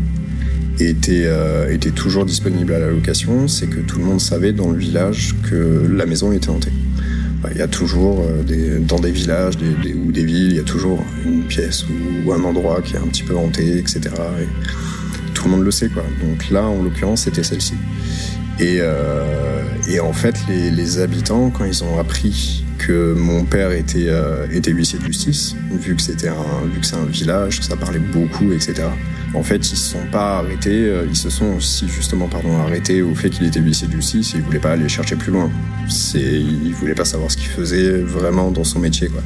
était, 0.80 1.30
était 1.70 1.92
toujours 1.92 2.26
disponible 2.26 2.74
à 2.74 2.80
la 2.80 2.90
location, 2.90 3.48
c'est 3.48 3.68
que 3.68 3.80
tout 3.80 4.00
le 4.00 4.06
monde 4.06 4.20
savait 4.20 4.54
dans 4.54 4.72
le 4.72 4.78
village 4.78 5.36
que 5.50 5.88
la 5.88 6.06
maison 6.06 6.32
était 6.32 6.50
hantée. 6.50 6.72
Bah, 7.44 7.50
il 7.52 7.58
y 7.58 7.62
a 7.62 7.68
toujours, 7.68 8.22
euh, 8.22 8.80
dans 8.80 9.00
des 9.00 9.12
villages 9.12 9.56
ou 9.58 10.12
des 10.14 10.24
villes, 10.24 10.52
il 10.52 10.56
y 10.56 10.60
a 10.60 10.64
toujours 10.64 11.04
une 11.26 11.44
pièce 11.44 11.84
ou, 12.26 12.32
un 12.32 12.42
endroit 12.42 12.82
qui 12.82 12.96
est 12.96 13.00
un 13.00 13.08
petit 13.08 13.24
peu 13.24 13.36
hanté, 13.36 13.80
etc. 13.80 14.00
Et 14.42 15.34
tout 15.34 15.44
le 15.46 15.52
monde 15.52 15.66
le 15.66 15.72
sait, 15.72 15.90
quoi. 15.90 16.04
Donc 16.24 16.50
là, 16.52 16.66
en 16.66 16.82
l'occurrence, 16.82 17.24
c'était 17.24 17.44
celle-ci. 17.44 17.74
Et, 18.62 18.78
euh, 18.80 19.62
en 20.02 20.14
fait, 20.14 20.36
les, 20.48 21.00
habitants, 21.00 21.50
quand 21.50 21.66
ils 21.66 21.84
ont 21.84 22.00
appris 22.00 22.63
que 22.86 23.14
mon 23.14 23.46
père 23.46 23.72
était, 23.72 24.08
euh, 24.08 24.48
était 24.52 24.72
huissier 24.72 25.00
de 25.00 25.06
justice, 25.06 25.56
vu 25.72 25.96
que 25.96 26.02
c'était 26.02 26.28
un, 26.28 26.36
un 26.36 27.06
village, 27.06 27.60
que 27.60 27.66
ça 27.66 27.76
parlait 27.76 28.00
beaucoup, 28.00 28.52
etc. 28.52 28.84
En 29.34 29.42
fait, 29.42 29.58
ils 29.58 29.78
se 29.78 29.92
sont 29.92 30.06
pas 30.12 30.40
arrêtés, 30.40 30.86
euh, 30.86 31.06
ils 31.10 31.16
se 31.16 31.30
sont 31.30 31.56
aussi 31.58 31.88
justement 31.88 32.28
pardon 32.28 32.58
arrêtés 32.60 33.02
au 33.02 33.16
fait 33.16 33.30
qu'il 33.30 33.46
était 33.48 33.60
huissier 33.60 33.88
de 33.88 33.94
justice. 33.94 34.34
Ils 34.36 34.42
voulaient 34.42 34.60
pas 34.60 34.74
aller 34.74 34.90
chercher 34.90 35.16
plus 35.16 35.32
loin. 35.32 35.50
Ils 36.14 36.74
voulaient 36.74 36.94
pas 36.94 37.06
savoir 37.06 37.32
ce 37.32 37.38
qu'il 37.38 37.50
faisait 37.50 38.00
vraiment 38.00 38.52
dans 38.52 38.64
son 38.64 38.80
métier, 38.80 39.08
quoi. 39.08 39.24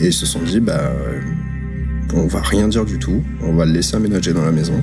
Et 0.00 0.06
ils 0.06 0.12
se 0.12 0.24
sont 0.24 0.40
dit, 0.40 0.60
bah, 0.60 0.80
euh, 0.80 1.20
on 2.14 2.26
va 2.26 2.40
rien 2.40 2.68
dire 2.68 2.84
du 2.84 2.98
tout, 2.98 3.22
on 3.42 3.52
va 3.52 3.66
le 3.66 3.72
laisser 3.72 3.96
aménager 3.96 4.32
dans 4.32 4.44
la 4.44 4.52
maison. 4.52 4.82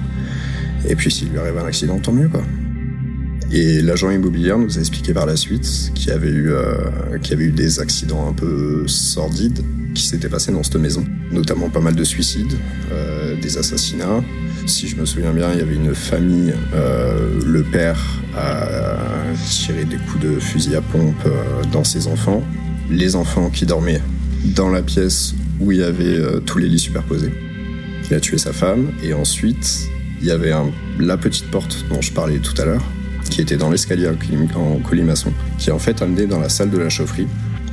Et 0.88 0.96
puis 0.96 1.12
s'il 1.12 1.30
lui 1.30 1.40
arrive 1.40 1.58
un 1.58 1.66
accident, 1.66 1.98
tant 2.00 2.12
mieux, 2.12 2.30
quoi. 2.30 2.44
Et 3.52 3.82
l'agent 3.82 4.12
immobilier 4.12 4.54
nous 4.58 4.78
a 4.78 4.80
expliqué 4.80 5.12
par 5.12 5.26
la 5.26 5.36
suite 5.36 5.92
qu'il 5.96 6.10
y 6.10 6.12
avait 6.12 6.30
eu, 6.30 6.52
euh, 6.52 7.18
qu'il 7.22 7.32
y 7.32 7.34
avait 7.34 7.46
eu 7.46 7.52
des 7.52 7.80
accidents 7.80 8.28
un 8.28 8.34
peu 8.34 8.88
sordides 8.88 9.64
qui 9.96 10.04
s'étaient 10.04 10.30
passés 10.30 10.52
dans 10.52 10.62
cette 10.62 10.76
maison, 10.76 11.04
notamment 11.32 11.70
pas 11.70 11.80
mal 11.80 11.96
de 11.96 12.04
suicides, 12.04 12.54
euh, 12.92 13.36
des 13.42 13.58
assassinats. 13.58 14.24
Si 14.68 14.88
je 14.88 14.96
me 14.98 15.06
souviens 15.06 15.34
bien, 15.34 15.52
il 15.52 15.58
y 15.58 15.62
avait 15.62 15.74
une 15.74 15.96
famille, 15.96 16.54
euh, 16.76 17.40
le 17.44 17.64
père 17.64 18.00
a 18.38 18.98
tiré 19.50 19.84
des 19.86 19.98
coups 19.98 20.24
de 20.26 20.40
fusil 20.40 20.76
à 20.76 20.82
pompe 20.82 21.28
dans 21.72 21.84
ses 21.84 22.06
enfants, 22.06 22.44
les 22.92 23.16
enfants 23.16 23.50
qui 23.50 23.66
dormaient 23.66 24.02
dans 24.56 24.70
la 24.70 24.84
pièce 24.84 25.34
où 25.60 25.72
il 25.72 25.80
y 25.80 25.84
avait 25.84 26.20
tous 26.46 26.60
les 26.60 26.70
lits 26.70 26.80
superposés. 26.80 27.32
Il 28.10 28.16
a 28.16 28.20
tué 28.20 28.38
sa 28.38 28.54
femme 28.54 28.92
et 29.04 29.14
ensuite 29.14 29.90
il 30.22 30.28
y 30.28 30.32
avait 30.32 30.54
la 31.00 31.18
petite 31.18 31.50
porte 31.50 31.86
dont 31.90 32.02
je 32.02 32.14
parlais 32.14 32.38
tout 32.38 32.60
à 32.62 32.66
l'heure 32.66 32.84
qui 33.30 33.42
était 33.42 33.58
dans 33.58 33.70
l'escalier 33.70 34.08
en 34.08 34.80
colimaçon, 34.80 35.32
qui 35.58 35.70
est 35.70 35.74
en 35.74 35.80
fait 35.80 36.02
amené 36.02 36.26
dans 36.26 36.40
la 36.40 36.50
salle 36.50 36.70
de 36.70 36.78
la 36.78 36.90
chaufferie. 36.90 37.28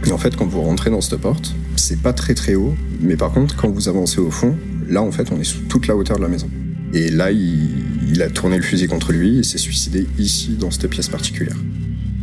Et 0.06 0.12
en 0.12 0.18
fait, 0.18 0.36
quand 0.36 0.46
vous 0.46 0.62
rentrez 0.62 0.90
dans 0.90 1.00
cette 1.00 1.20
porte, 1.20 1.54
c'est 1.76 2.00
pas 2.00 2.12
très 2.12 2.34
très 2.34 2.54
haut, 2.54 2.75
mais 3.00 3.16
par 3.16 3.32
contre, 3.32 3.56
quand 3.56 3.70
vous 3.70 3.88
avancez 3.88 4.20
au 4.20 4.30
fond, 4.30 4.56
là 4.88 5.02
en 5.02 5.10
fait, 5.10 5.32
on 5.32 5.40
est 5.40 5.44
sous 5.44 5.62
toute 5.62 5.86
la 5.86 5.96
hauteur 5.96 6.18
de 6.18 6.22
la 6.22 6.28
maison. 6.28 6.50
Et 6.92 7.10
là, 7.10 7.30
il, 7.30 8.22
a 8.22 8.30
tourné 8.30 8.56
le 8.56 8.62
fusil 8.62 8.86
contre 8.86 9.12
lui 9.12 9.40
et 9.40 9.42
s'est 9.42 9.58
suicidé 9.58 10.06
ici, 10.18 10.56
dans 10.58 10.70
cette 10.70 10.88
pièce 10.88 11.08
particulière. 11.08 11.56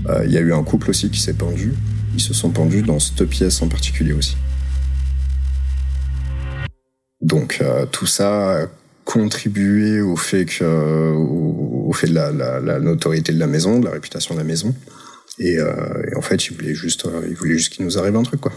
Euh, 0.10 0.24
il 0.25 0.32
y 0.32 0.38
a 0.38 0.42
eu 0.42 0.54
un 0.54 0.63
couple 0.63 0.90
aussi 0.90 1.10
qui 1.10 1.20
s'est 1.20 1.34
pendu. 1.34 1.74
Ils 2.16 2.22
se 2.22 2.34
sont 2.34 2.50
pendus 2.50 2.82
dans 2.82 3.00
cette 3.00 3.26
pièce 3.26 3.62
en 3.62 3.67
particulier 3.67 4.13
aussi. 4.13 4.36
Donc 7.22 7.60
euh, 7.62 7.86
tout 7.86 8.06
ça 8.06 8.67
contribuer 9.06 10.02
au 10.02 10.15
fait 10.15 10.46
que 10.46 11.13
au, 11.13 11.83
fait 11.93 12.08
de 12.08 12.13
la, 12.13 12.79
notoriété 12.79 13.34
de 13.34 13.39
la 13.39 13.47
maison, 13.47 13.79
de 13.79 13.86
la 13.86 13.91
réputation 13.91 14.36
de 14.36 14.39
la 14.39 14.45
maison. 14.45 14.73
Et, 15.39 15.58
euh, 15.58 15.73
en 16.15 16.21
fait, 16.21 16.47
il 16.47 16.56
voulait 16.56 16.75
juste, 16.75 17.06
euh, 17.06 17.21
il 17.27 17.36
voulait 17.36 17.58
juste 17.58 17.73
qu'il 17.73 17.86
nous 17.86 17.97
arrive 17.97 18.15
un 18.15 18.23
truc, 18.23 18.41
quoi. 18.41 18.51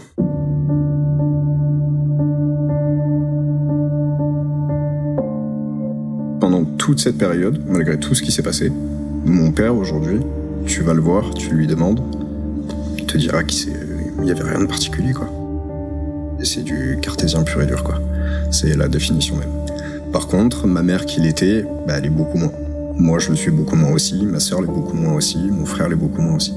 Pendant 6.39 6.63
toute 6.77 6.99
cette 6.99 7.17
période, 7.17 7.63
malgré 7.67 7.99
tout 7.99 8.13
ce 8.13 8.21
qui 8.21 8.31
s'est 8.31 8.43
passé, 8.43 8.71
mon 9.25 9.51
père 9.51 9.75
aujourd'hui, 9.75 10.19
tu 10.65 10.83
vas 10.83 10.93
le 10.93 11.01
voir, 11.01 11.33
tu 11.33 11.49
lui 11.55 11.67
demandes, 11.67 12.01
il 12.97 13.05
te 13.05 13.17
dira 13.17 13.43
qu'il 13.43 13.73
n'y 14.19 14.31
avait 14.31 14.43
rien 14.43 14.59
de 14.59 14.67
particulier, 14.67 15.13
quoi. 15.13 15.29
Et 16.39 16.45
c'est 16.45 16.63
du 16.63 16.99
cartésien 17.01 17.43
pur 17.43 17.61
et 17.61 17.65
dur, 17.65 17.83
quoi. 17.83 17.99
C'est 18.51 18.75
la 18.77 18.87
définition 18.87 19.35
même. 19.35 19.49
Par 20.11 20.27
contre, 20.27 20.67
ma 20.67 20.83
mère 20.83 21.05
qui 21.05 21.19
l'était, 21.19 21.65
bah, 21.87 21.95
elle 21.97 22.05
est 22.05 22.09
beaucoup 22.09 22.37
moins. 22.37 22.51
Moi, 22.99 23.19
je 23.19 23.29
le 23.29 23.35
suis 23.35 23.51
beaucoup 23.51 23.75
moins 23.75 23.91
aussi, 23.91 24.25
ma 24.25 24.39
sœur 24.39 24.59
l'est 24.59 24.67
beaucoup 24.67 24.95
moins 24.95 25.13
aussi, 25.13 25.37
mon 25.37 25.65
frère 25.65 25.87
l'est 25.87 25.95
beaucoup 25.95 26.21
moins 26.21 26.35
aussi. 26.35 26.55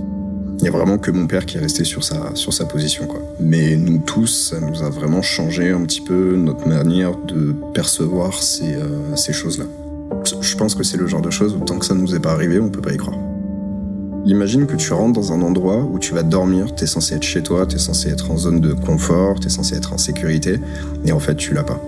Il 0.59 0.63
n'y 0.63 0.69
a 0.69 0.73
vraiment 0.73 0.97
que 0.97 1.11
mon 1.11 1.27
père 1.27 1.45
qui 1.45 1.59
est 1.59 1.61
resté 1.61 1.85
sur 1.85 2.03
sa, 2.03 2.35
sur 2.35 2.55
sa 2.55 2.65
position. 2.65 3.07
Quoi. 3.07 3.21
Mais 3.41 3.77
nous 3.77 3.99
tous, 3.99 4.51
ça 4.51 4.61
nous 4.61 4.83
a 4.83 4.89
vraiment 4.89 5.21
changé 5.21 5.71
un 5.71 5.83
petit 5.83 6.01
peu 6.01 6.37
notre 6.37 6.67
manière 6.67 7.17
de 7.17 7.55
percevoir 7.75 8.43
ces, 8.43 8.75
euh, 8.75 9.17
ces 9.17 9.35
choses-là. 9.35 9.65
Je 10.41 10.57
pense 10.57 10.75
que 10.75 10.83
c'est 10.83 10.97
le 10.97 11.07
genre 11.07 11.23
de 11.23 11.31
choses 11.31 11.55
où 11.55 11.65
tant 11.65 11.79
que 11.79 11.85
ça 11.85 11.95
ne 11.95 12.01
nous 12.01 12.15
est 12.15 12.21
pas 12.21 12.33
arrivé, 12.33 12.59
on 12.59 12.71
peut 12.71 12.81
pas 12.81 12.93
y 12.93 12.97
croire. 12.97 13.19
Imagine 14.27 14.67
que 14.67 14.77
tu 14.77 14.93
rentres 14.93 15.19
dans 15.19 15.33
un 15.33 15.43
endroit 15.43 15.79
où 15.79 15.99
tu 15.99 16.15
vas 16.15 16.23
dormir, 16.23 16.75
tu 16.75 16.85
es 16.85 16.87
censé 16.87 17.15
être 17.15 17.23
chez 17.23 17.43
toi, 17.43 17.67
tu 17.67 17.77
es 17.77 17.79
censé 17.79 18.09
être 18.11 18.31
en 18.31 18.37
zone 18.37 18.61
de 18.61 18.73
confort, 18.73 19.41
tu 19.41 19.47
es 19.47 19.51
censé 19.51 19.77
être 19.77 19.93
en 19.93 19.99
sécurité, 19.99 20.59
et 21.05 21.13
en 21.13 21.21
fait 21.21 21.37
tu 21.37 21.55
l'as 21.55 21.65
pas 21.65 21.81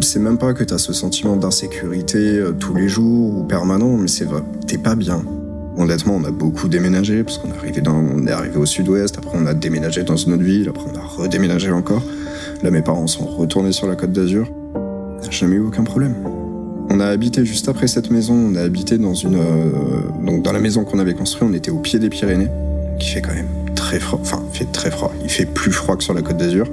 c'est 0.00 0.18
même 0.18 0.38
pas 0.38 0.54
que 0.54 0.64
tu 0.64 0.74
as 0.74 0.78
ce 0.78 0.92
sentiment 0.92 1.36
d'insécurité 1.36 2.18
euh, 2.18 2.52
tous 2.52 2.74
les 2.74 2.88
jours 2.88 3.38
ou 3.38 3.44
permanent, 3.44 3.96
mais 3.96 4.08
c'est 4.08 4.26
t'es 4.66 4.78
pas 4.78 4.94
bien. 4.94 5.22
Honnêtement, 5.76 6.16
on 6.16 6.24
a 6.24 6.30
beaucoup 6.30 6.68
déménagé 6.68 7.24
parce 7.24 7.38
qu'on 7.38 7.48
est 8.26 8.30
arrivé 8.30 8.56
au 8.56 8.66
sud-ouest, 8.66 9.18
après 9.18 9.36
on 9.36 9.46
a 9.46 9.54
déménagé 9.54 10.04
dans 10.04 10.16
une 10.16 10.34
autre 10.34 10.42
ville, 10.42 10.68
après 10.68 10.84
on 10.92 10.96
a 10.96 11.02
redéménagé 11.02 11.72
encore. 11.72 12.02
Là, 12.62 12.70
mes 12.70 12.82
parents 12.82 13.06
sont 13.06 13.24
retournés 13.24 13.72
sur 13.72 13.88
la 13.88 13.96
côte 13.96 14.12
d'Azur. 14.12 14.48
Jamais 15.30 15.56
eu 15.56 15.60
aucun 15.60 15.82
problème. 15.82 16.14
On 16.90 17.00
a 17.00 17.06
habité 17.06 17.44
juste 17.44 17.68
après 17.68 17.88
cette 17.88 18.10
maison, 18.10 18.34
on 18.34 18.54
a 18.54 18.60
habité 18.60 18.98
dans 18.98 19.14
une, 19.14 19.36
euh, 19.36 19.70
donc 20.24 20.42
dans 20.42 20.52
la 20.52 20.60
maison 20.60 20.84
qu'on 20.84 20.98
avait 20.98 21.14
construite, 21.14 21.42
on 21.50 21.54
était 21.54 21.70
au 21.70 21.78
pied 21.78 21.98
des 21.98 22.08
Pyrénées, 22.08 22.50
qui 23.00 23.08
fait 23.08 23.22
quand 23.22 23.34
même 23.34 23.48
très 23.74 23.98
froid, 23.98 24.20
enfin, 24.22 24.42
fait 24.52 24.70
très 24.70 24.90
froid. 24.90 25.12
Il 25.24 25.30
fait 25.30 25.46
plus 25.46 25.72
froid 25.72 25.96
que 25.96 26.04
sur 26.04 26.14
la 26.14 26.22
côte 26.22 26.36
d'Azur. 26.36 26.66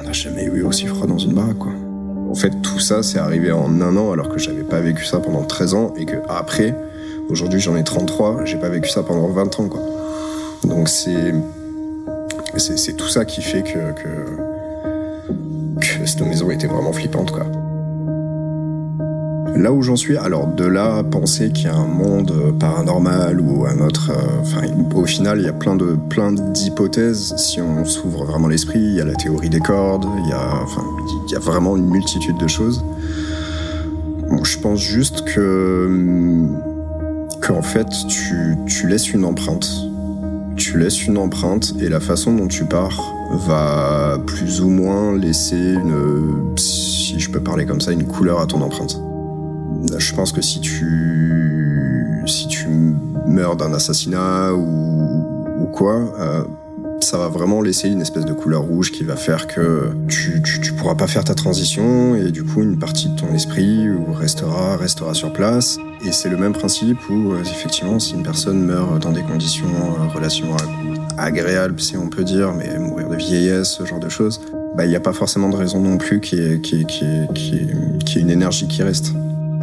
On 0.00 0.04
n'a 0.04 0.12
jamais 0.12 0.44
eu 0.44 0.62
aussi 0.62 0.86
froid 0.86 1.06
dans 1.06 1.18
une 1.18 1.32
baraque, 1.32 1.58
quoi. 1.58 1.72
En 2.34 2.36
fait, 2.36 2.50
tout 2.62 2.80
ça, 2.80 3.04
c'est 3.04 3.20
arrivé 3.20 3.52
en 3.52 3.80
un 3.80 3.96
an 3.96 4.10
alors 4.10 4.28
que 4.28 4.40
j'avais 4.40 4.64
pas 4.64 4.80
vécu 4.80 5.04
ça 5.04 5.20
pendant 5.20 5.44
13 5.44 5.74
ans 5.74 5.94
et 5.96 6.04
que 6.04 6.16
après, 6.28 6.76
aujourd'hui 7.30 7.60
j'en 7.60 7.76
ai 7.76 7.84
33, 7.84 8.44
j'ai 8.44 8.56
pas 8.56 8.68
vécu 8.68 8.88
ça 8.88 9.04
pendant 9.04 9.28
20 9.28 9.60
ans, 9.60 9.68
quoi. 9.68 9.80
Donc 10.64 10.88
c'est, 10.88 11.32
c'est, 12.56 12.96
tout 12.96 13.06
ça 13.06 13.24
qui 13.24 13.40
fait 13.40 13.62
que, 13.62 13.92
que, 14.02 14.08
que 15.80 16.06
cette 16.06 16.22
maison 16.22 16.50
était 16.50 16.66
vraiment 16.66 16.92
flippante, 16.92 17.30
quoi. 17.30 17.46
Là 19.56 19.72
où 19.72 19.82
j'en 19.82 19.94
suis, 19.94 20.16
alors 20.16 20.48
de 20.48 20.64
là 20.64 21.04
penser 21.04 21.50
qu'il 21.50 21.66
y 21.66 21.68
a 21.68 21.76
un 21.76 21.86
monde 21.86 22.54
paranormal 22.58 23.40
ou 23.40 23.66
un 23.66 23.78
autre, 23.78 24.10
euh, 24.10 24.98
au 24.98 25.04
final 25.06 25.38
il 25.38 25.44
y 25.44 25.48
a 25.48 25.52
plein 25.52 25.76
de 25.76 25.96
plein 26.08 26.32
d'hypothèses 26.32 27.34
si 27.36 27.60
on 27.60 27.84
s'ouvre 27.84 28.24
vraiment 28.24 28.48
l'esprit. 28.48 28.80
Il 28.80 28.94
y 28.94 29.00
a 29.00 29.04
la 29.04 29.14
théorie 29.14 29.50
des 29.50 29.60
cordes, 29.60 30.06
il 30.24 30.28
y 30.28 30.32
a, 30.32 30.60
enfin 30.60 30.82
il 31.28 31.32
y 31.32 31.36
a 31.36 31.38
vraiment 31.38 31.76
une 31.76 31.88
multitude 31.88 32.36
de 32.36 32.48
choses. 32.48 32.84
je 34.42 34.58
pense 34.58 34.80
juste 34.80 35.24
que 35.24 36.48
qu'en 37.40 37.62
fait 37.62 37.86
tu, 38.08 38.56
tu 38.66 38.88
laisses 38.88 39.12
une 39.12 39.24
empreinte, 39.24 39.70
tu 40.56 40.78
laisses 40.78 41.06
une 41.06 41.16
empreinte 41.16 41.74
et 41.80 41.88
la 41.88 42.00
façon 42.00 42.34
dont 42.34 42.48
tu 42.48 42.64
pars 42.64 43.00
va 43.46 44.18
plus 44.26 44.60
ou 44.60 44.68
moins 44.68 45.16
laisser 45.16 45.74
une, 45.74 46.56
si 46.56 47.20
je 47.20 47.30
peux 47.30 47.40
parler 47.40 47.66
comme 47.66 47.80
ça, 47.80 47.92
une 47.92 48.04
couleur 48.04 48.40
à 48.40 48.46
ton 48.46 48.60
empreinte. 48.60 49.00
Je 49.96 50.14
pense 50.14 50.32
que 50.32 50.40
si 50.40 50.60
tu, 50.60 52.22
si 52.26 52.48
tu 52.48 52.68
meurs 53.26 53.56
d'un 53.56 53.72
assassinat 53.72 54.52
ou, 54.54 55.60
ou 55.60 55.66
quoi, 55.66 56.14
euh, 56.18 56.44
ça 57.00 57.18
va 57.18 57.28
vraiment 57.28 57.60
laisser 57.60 57.88
une 57.88 58.00
espèce 58.00 58.24
de 58.24 58.32
couleur 58.32 58.62
rouge 58.62 58.90
qui 58.90 59.04
va 59.04 59.16
faire 59.16 59.46
que 59.46 59.90
tu, 60.08 60.42
tu, 60.42 60.72
pourras 60.72 60.94
pas 60.94 61.06
faire 61.06 61.24
ta 61.24 61.34
transition 61.34 62.16
et 62.16 62.30
du 62.30 62.44
coup 62.44 62.62
une 62.62 62.78
partie 62.78 63.08
de 63.08 63.16
ton 63.16 63.32
esprit 63.34 63.88
restera, 64.12 64.76
restera 64.76 65.14
sur 65.14 65.32
place. 65.32 65.76
Et 66.04 66.12
c'est 66.12 66.28
le 66.28 66.36
même 66.36 66.52
principe 66.52 66.98
où 67.10 67.32
euh, 67.32 67.42
effectivement 67.42 67.98
si 67.98 68.14
une 68.14 68.22
personne 68.22 68.64
meurt 68.64 69.02
dans 69.02 69.12
des 69.12 69.22
conditions, 69.22 69.66
euh, 69.66 70.08
relations 70.14 70.56
agréables 71.18 71.80
si 71.80 71.96
on 71.96 72.08
peut 72.08 72.24
dire, 72.24 72.52
mais 72.52 72.78
mourir 72.78 73.08
de 73.08 73.16
vieillesse, 73.16 73.68
ce 73.78 73.84
genre 73.84 74.00
de 74.00 74.08
choses, 74.08 74.40
bah, 74.76 74.84
il 74.84 74.88
n'y 74.88 74.96
a 74.96 75.00
pas 75.00 75.12
forcément 75.12 75.48
de 75.48 75.56
raison 75.56 75.80
non 75.80 75.98
plus 75.98 76.20
qu'il 76.20 76.38
y, 76.38 76.42
ait 76.42 78.20
une 78.20 78.30
énergie 78.30 78.66
qui 78.66 78.82
reste. 78.82 79.12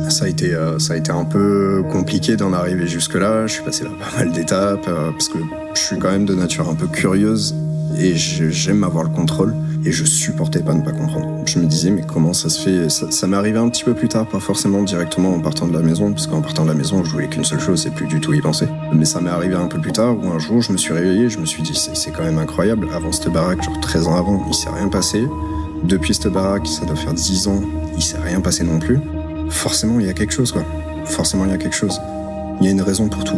Ça 0.10 0.26
a 0.26 0.28
été, 0.28 0.54
euh, 0.54 0.80
ça 0.80 0.94
a 0.94 0.98
été 0.98 1.12
un 1.12 1.26
peu 1.26 1.84
compliqué 1.92 2.36
d'en 2.36 2.54
arriver 2.54 2.88
jusque-là. 2.88 3.48
Je 3.48 3.54
suis 3.54 3.64
passé 3.64 3.84
par 3.84 3.94
pas 3.94 4.18
mal 4.18 4.32
d'étapes 4.32 4.88
euh, 4.88 5.12
parce 5.12 5.30
que 5.30 5.38
je 5.74 5.80
suis 5.80 6.00
quand 6.00 6.12
même 6.12 6.26
de 6.26 6.36
nature 6.36 6.70
un 6.70 6.76
peu 6.76 6.88
curieuse 6.88 7.56
et 7.98 8.16
j'aime 8.16 8.84
avoir 8.84 9.04
le 9.04 9.10
contrôle 9.10 9.54
et 9.86 9.92
je 9.92 10.04
supportais 10.04 10.62
pas 10.62 10.74
ne 10.74 10.82
pas 10.82 10.92
comprendre. 10.92 11.44
Je 11.46 11.60
me 11.60 11.66
disais 11.66 11.90
mais 11.90 12.04
comment 12.06 12.34
ça 12.34 12.50
se 12.50 12.62
fait? 12.62 12.90
Ça, 12.90 13.28
m'est 13.28 13.38
arrivé 13.38 13.58
un 13.58 13.70
petit 13.70 13.84
peu 13.84 13.94
plus 13.94 14.08
tard, 14.08 14.28
pas 14.28 14.40
forcément 14.40 14.84
directement 14.84 15.34
en 15.34 15.40
partant 15.40 15.68
de 15.68 15.74
la 15.74 15.82
maison, 15.82 16.12
parce 16.12 16.28
qu'en 16.28 16.42
partant 16.42 16.64
de 16.64 16.70
la 16.70 16.76
maison 16.76 17.04
je 17.04 17.12
voulais 17.12 17.28
qu'une 17.28 17.44
seule 17.44 17.60
chose, 17.60 17.82
c'est 17.82 17.94
plus 17.94 18.08
du 18.08 18.20
tout 18.20 18.34
y 18.34 18.42
penser. 18.42 18.68
Mais 18.94 19.06
ça 19.06 19.22
m'est 19.22 19.30
arrivé 19.30 19.56
un 19.56 19.68
peu 19.68 19.80
plus 19.80 19.92
tard 19.92 20.16
où 20.18 20.28
un 20.30 20.40
jour 20.40 20.62
je 20.62 20.72
me 20.72 20.78
suis 20.78 20.94
réveillé, 20.94 21.30
je 21.30 21.40
me 21.40 21.46
suis 21.46 21.64
dit 21.64 21.74
c'est 21.76 22.12
quand 22.12 22.24
même 22.24 22.38
incroyable. 22.38 22.88
Avant 22.94 23.12
cette 23.12 23.32
baraque, 23.32 23.64
genre 23.64 23.80
13 23.80 24.08
ans 24.08 24.16
avant, 24.16 24.46
il 24.48 24.54
s'est 24.54 24.70
rien 24.70 24.88
passé. 24.88 25.26
Depuis 25.84 26.14
cette 26.14 26.32
baraque, 26.32 26.68
ça 26.68 26.86
doit 26.86 26.96
faire 26.96 27.14
10 27.14 27.48
ans, 27.48 27.62
il 27.96 28.04
s'est 28.04 28.20
rien 28.20 28.40
passé 28.40 28.64
non 28.64 28.80
plus. 28.80 29.00
Forcément 29.52 30.00
il 30.00 30.08
y 30.08 30.10
a 30.10 30.14
quelque 30.14 30.34
chose 30.34 30.52
quoi. 30.52 30.66
Forcément 31.06 31.46
il 31.46 31.52
y 31.52 31.54
a 31.54 31.58
quelque 31.58 31.76
chose. 31.76 32.02
Il 32.60 32.66
y 32.66 32.68
a 32.70 32.72
une 32.72 32.82
raison 32.82 33.08
pour 33.08 33.24
tout. 33.24 33.38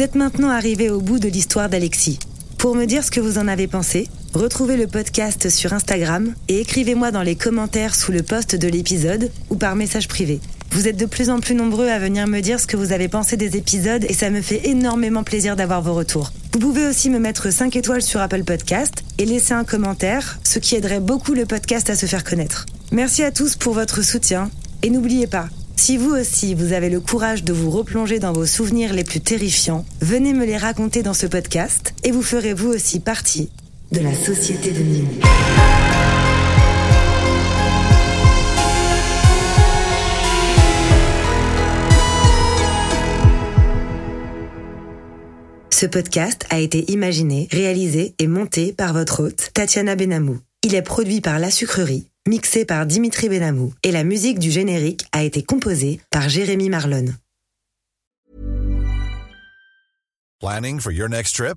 Vous 0.00 0.02
êtes 0.02 0.14
maintenant 0.14 0.48
arrivé 0.48 0.88
au 0.88 1.00
bout 1.00 1.18
de 1.18 1.28
l'histoire 1.28 1.68
d'Alexis. 1.68 2.18
Pour 2.56 2.74
me 2.74 2.86
dire 2.86 3.04
ce 3.04 3.10
que 3.10 3.20
vous 3.20 3.36
en 3.36 3.48
avez 3.48 3.66
pensé, 3.66 4.08
retrouvez 4.34 4.76
le 4.76 4.86
podcast 4.86 5.48
sur 5.48 5.72
Instagram 5.72 6.34
et 6.48 6.60
écrivez-moi 6.60 7.10
dans 7.10 7.22
les 7.22 7.36
commentaires 7.36 7.94
sous 7.94 8.12
le 8.12 8.22
post 8.22 8.56
de 8.56 8.68
l'épisode 8.68 9.30
ou 9.50 9.56
par 9.56 9.76
message 9.76 10.08
privé. 10.08 10.40
Vous 10.70 10.86
êtes 10.86 10.96
de 10.96 11.06
plus 11.06 11.30
en 11.30 11.40
plus 11.40 11.54
nombreux 11.54 11.88
à 11.88 11.98
venir 11.98 12.26
me 12.26 12.40
dire 12.40 12.60
ce 12.60 12.66
que 12.66 12.76
vous 12.76 12.92
avez 12.92 13.08
pensé 13.08 13.36
des 13.36 13.56
épisodes 13.56 14.04
et 14.08 14.12
ça 14.12 14.30
me 14.30 14.40
fait 14.40 14.68
énormément 14.68 15.24
plaisir 15.24 15.56
d'avoir 15.56 15.82
vos 15.82 15.94
retours. 15.94 16.32
Vous 16.52 16.60
pouvez 16.60 16.86
aussi 16.86 17.10
me 17.10 17.18
mettre 17.18 17.50
5 17.50 17.74
étoiles 17.74 18.02
sur 18.02 18.20
Apple 18.20 18.44
Podcast 18.44 19.02
et 19.18 19.24
laisser 19.24 19.52
un 19.52 19.64
commentaire, 19.64 20.38
ce 20.44 20.58
qui 20.58 20.76
aiderait 20.76 21.00
beaucoup 21.00 21.34
le 21.34 21.46
podcast 21.46 21.90
à 21.90 21.96
se 21.96 22.06
faire 22.06 22.24
connaître. 22.24 22.66
Merci 22.92 23.22
à 23.22 23.32
tous 23.32 23.56
pour 23.56 23.74
votre 23.74 24.02
soutien 24.02 24.50
et 24.82 24.90
n'oubliez 24.90 25.26
pas, 25.26 25.48
si 25.76 25.96
vous 25.96 26.10
aussi, 26.10 26.54
vous 26.54 26.72
avez 26.72 26.90
le 26.90 27.00
courage 27.00 27.42
de 27.42 27.52
vous 27.52 27.70
replonger 27.70 28.18
dans 28.18 28.32
vos 28.32 28.46
souvenirs 28.46 28.92
les 28.92 29.02
plus 29.02 29.20
terrifiants, 29.20 29.84
venez 30.00 30.34
me 30.34 30.44
les 30.44 30.56
raconter 30.56 31.02
dans 31.02 31.14
ce 31.14 31.26
podcast 31.26 31.94
et 32.04 32.10
vous 32.10 32.22
ferez 32.22 32.54
vous 32.54 32.68
aussi 32.68 33.00
partie 33.00 33.50
de 33.92 34.00
la 34.00 34.14
société 34.14 34.72
de 34.72 34.80
Nîmes. 34.80 35.20
Ce 45.70 45.86
podcast 45.86 46.46
a 46.50 46.58
été 46.58 46.90
imaginé, 46.90 47.48
réalisé 47.50 48.14
et 48.18 48.26
monté 48.26 48.72
par 48.72 48.92
votre 48.92 49.22
hôte, 49.22 49.50
Tatiana 49.54 49.96
Benamou. 49.96 50.38
Il 50.62 50.74
est 50.74 50.82
produit 50.82 51.20
par 51.20 51.38
La 51.38 51.50
Sucrerie 51.50 52.10
mixé 52.28 52.64
par 52.64 52.86
Dimitri 52.86 53.28
Benamou, 53.28 53.72
et 53.82 53.92
la 53.92 54.04
musique 54.04 54.38
du 54.38 54.50
générique 54.50 55.06
a 55.12 55.22
été 55.22 55.42
composée 55.42 56.00
par 56.10 56.28
Jérémy 56.28 56.68
Marlon. 56.68 57.06
Planning 60.40 60.80
for 60.80 60.92
your 60.92 61.08
next 61.08 61.34
trip? 61.36 61.56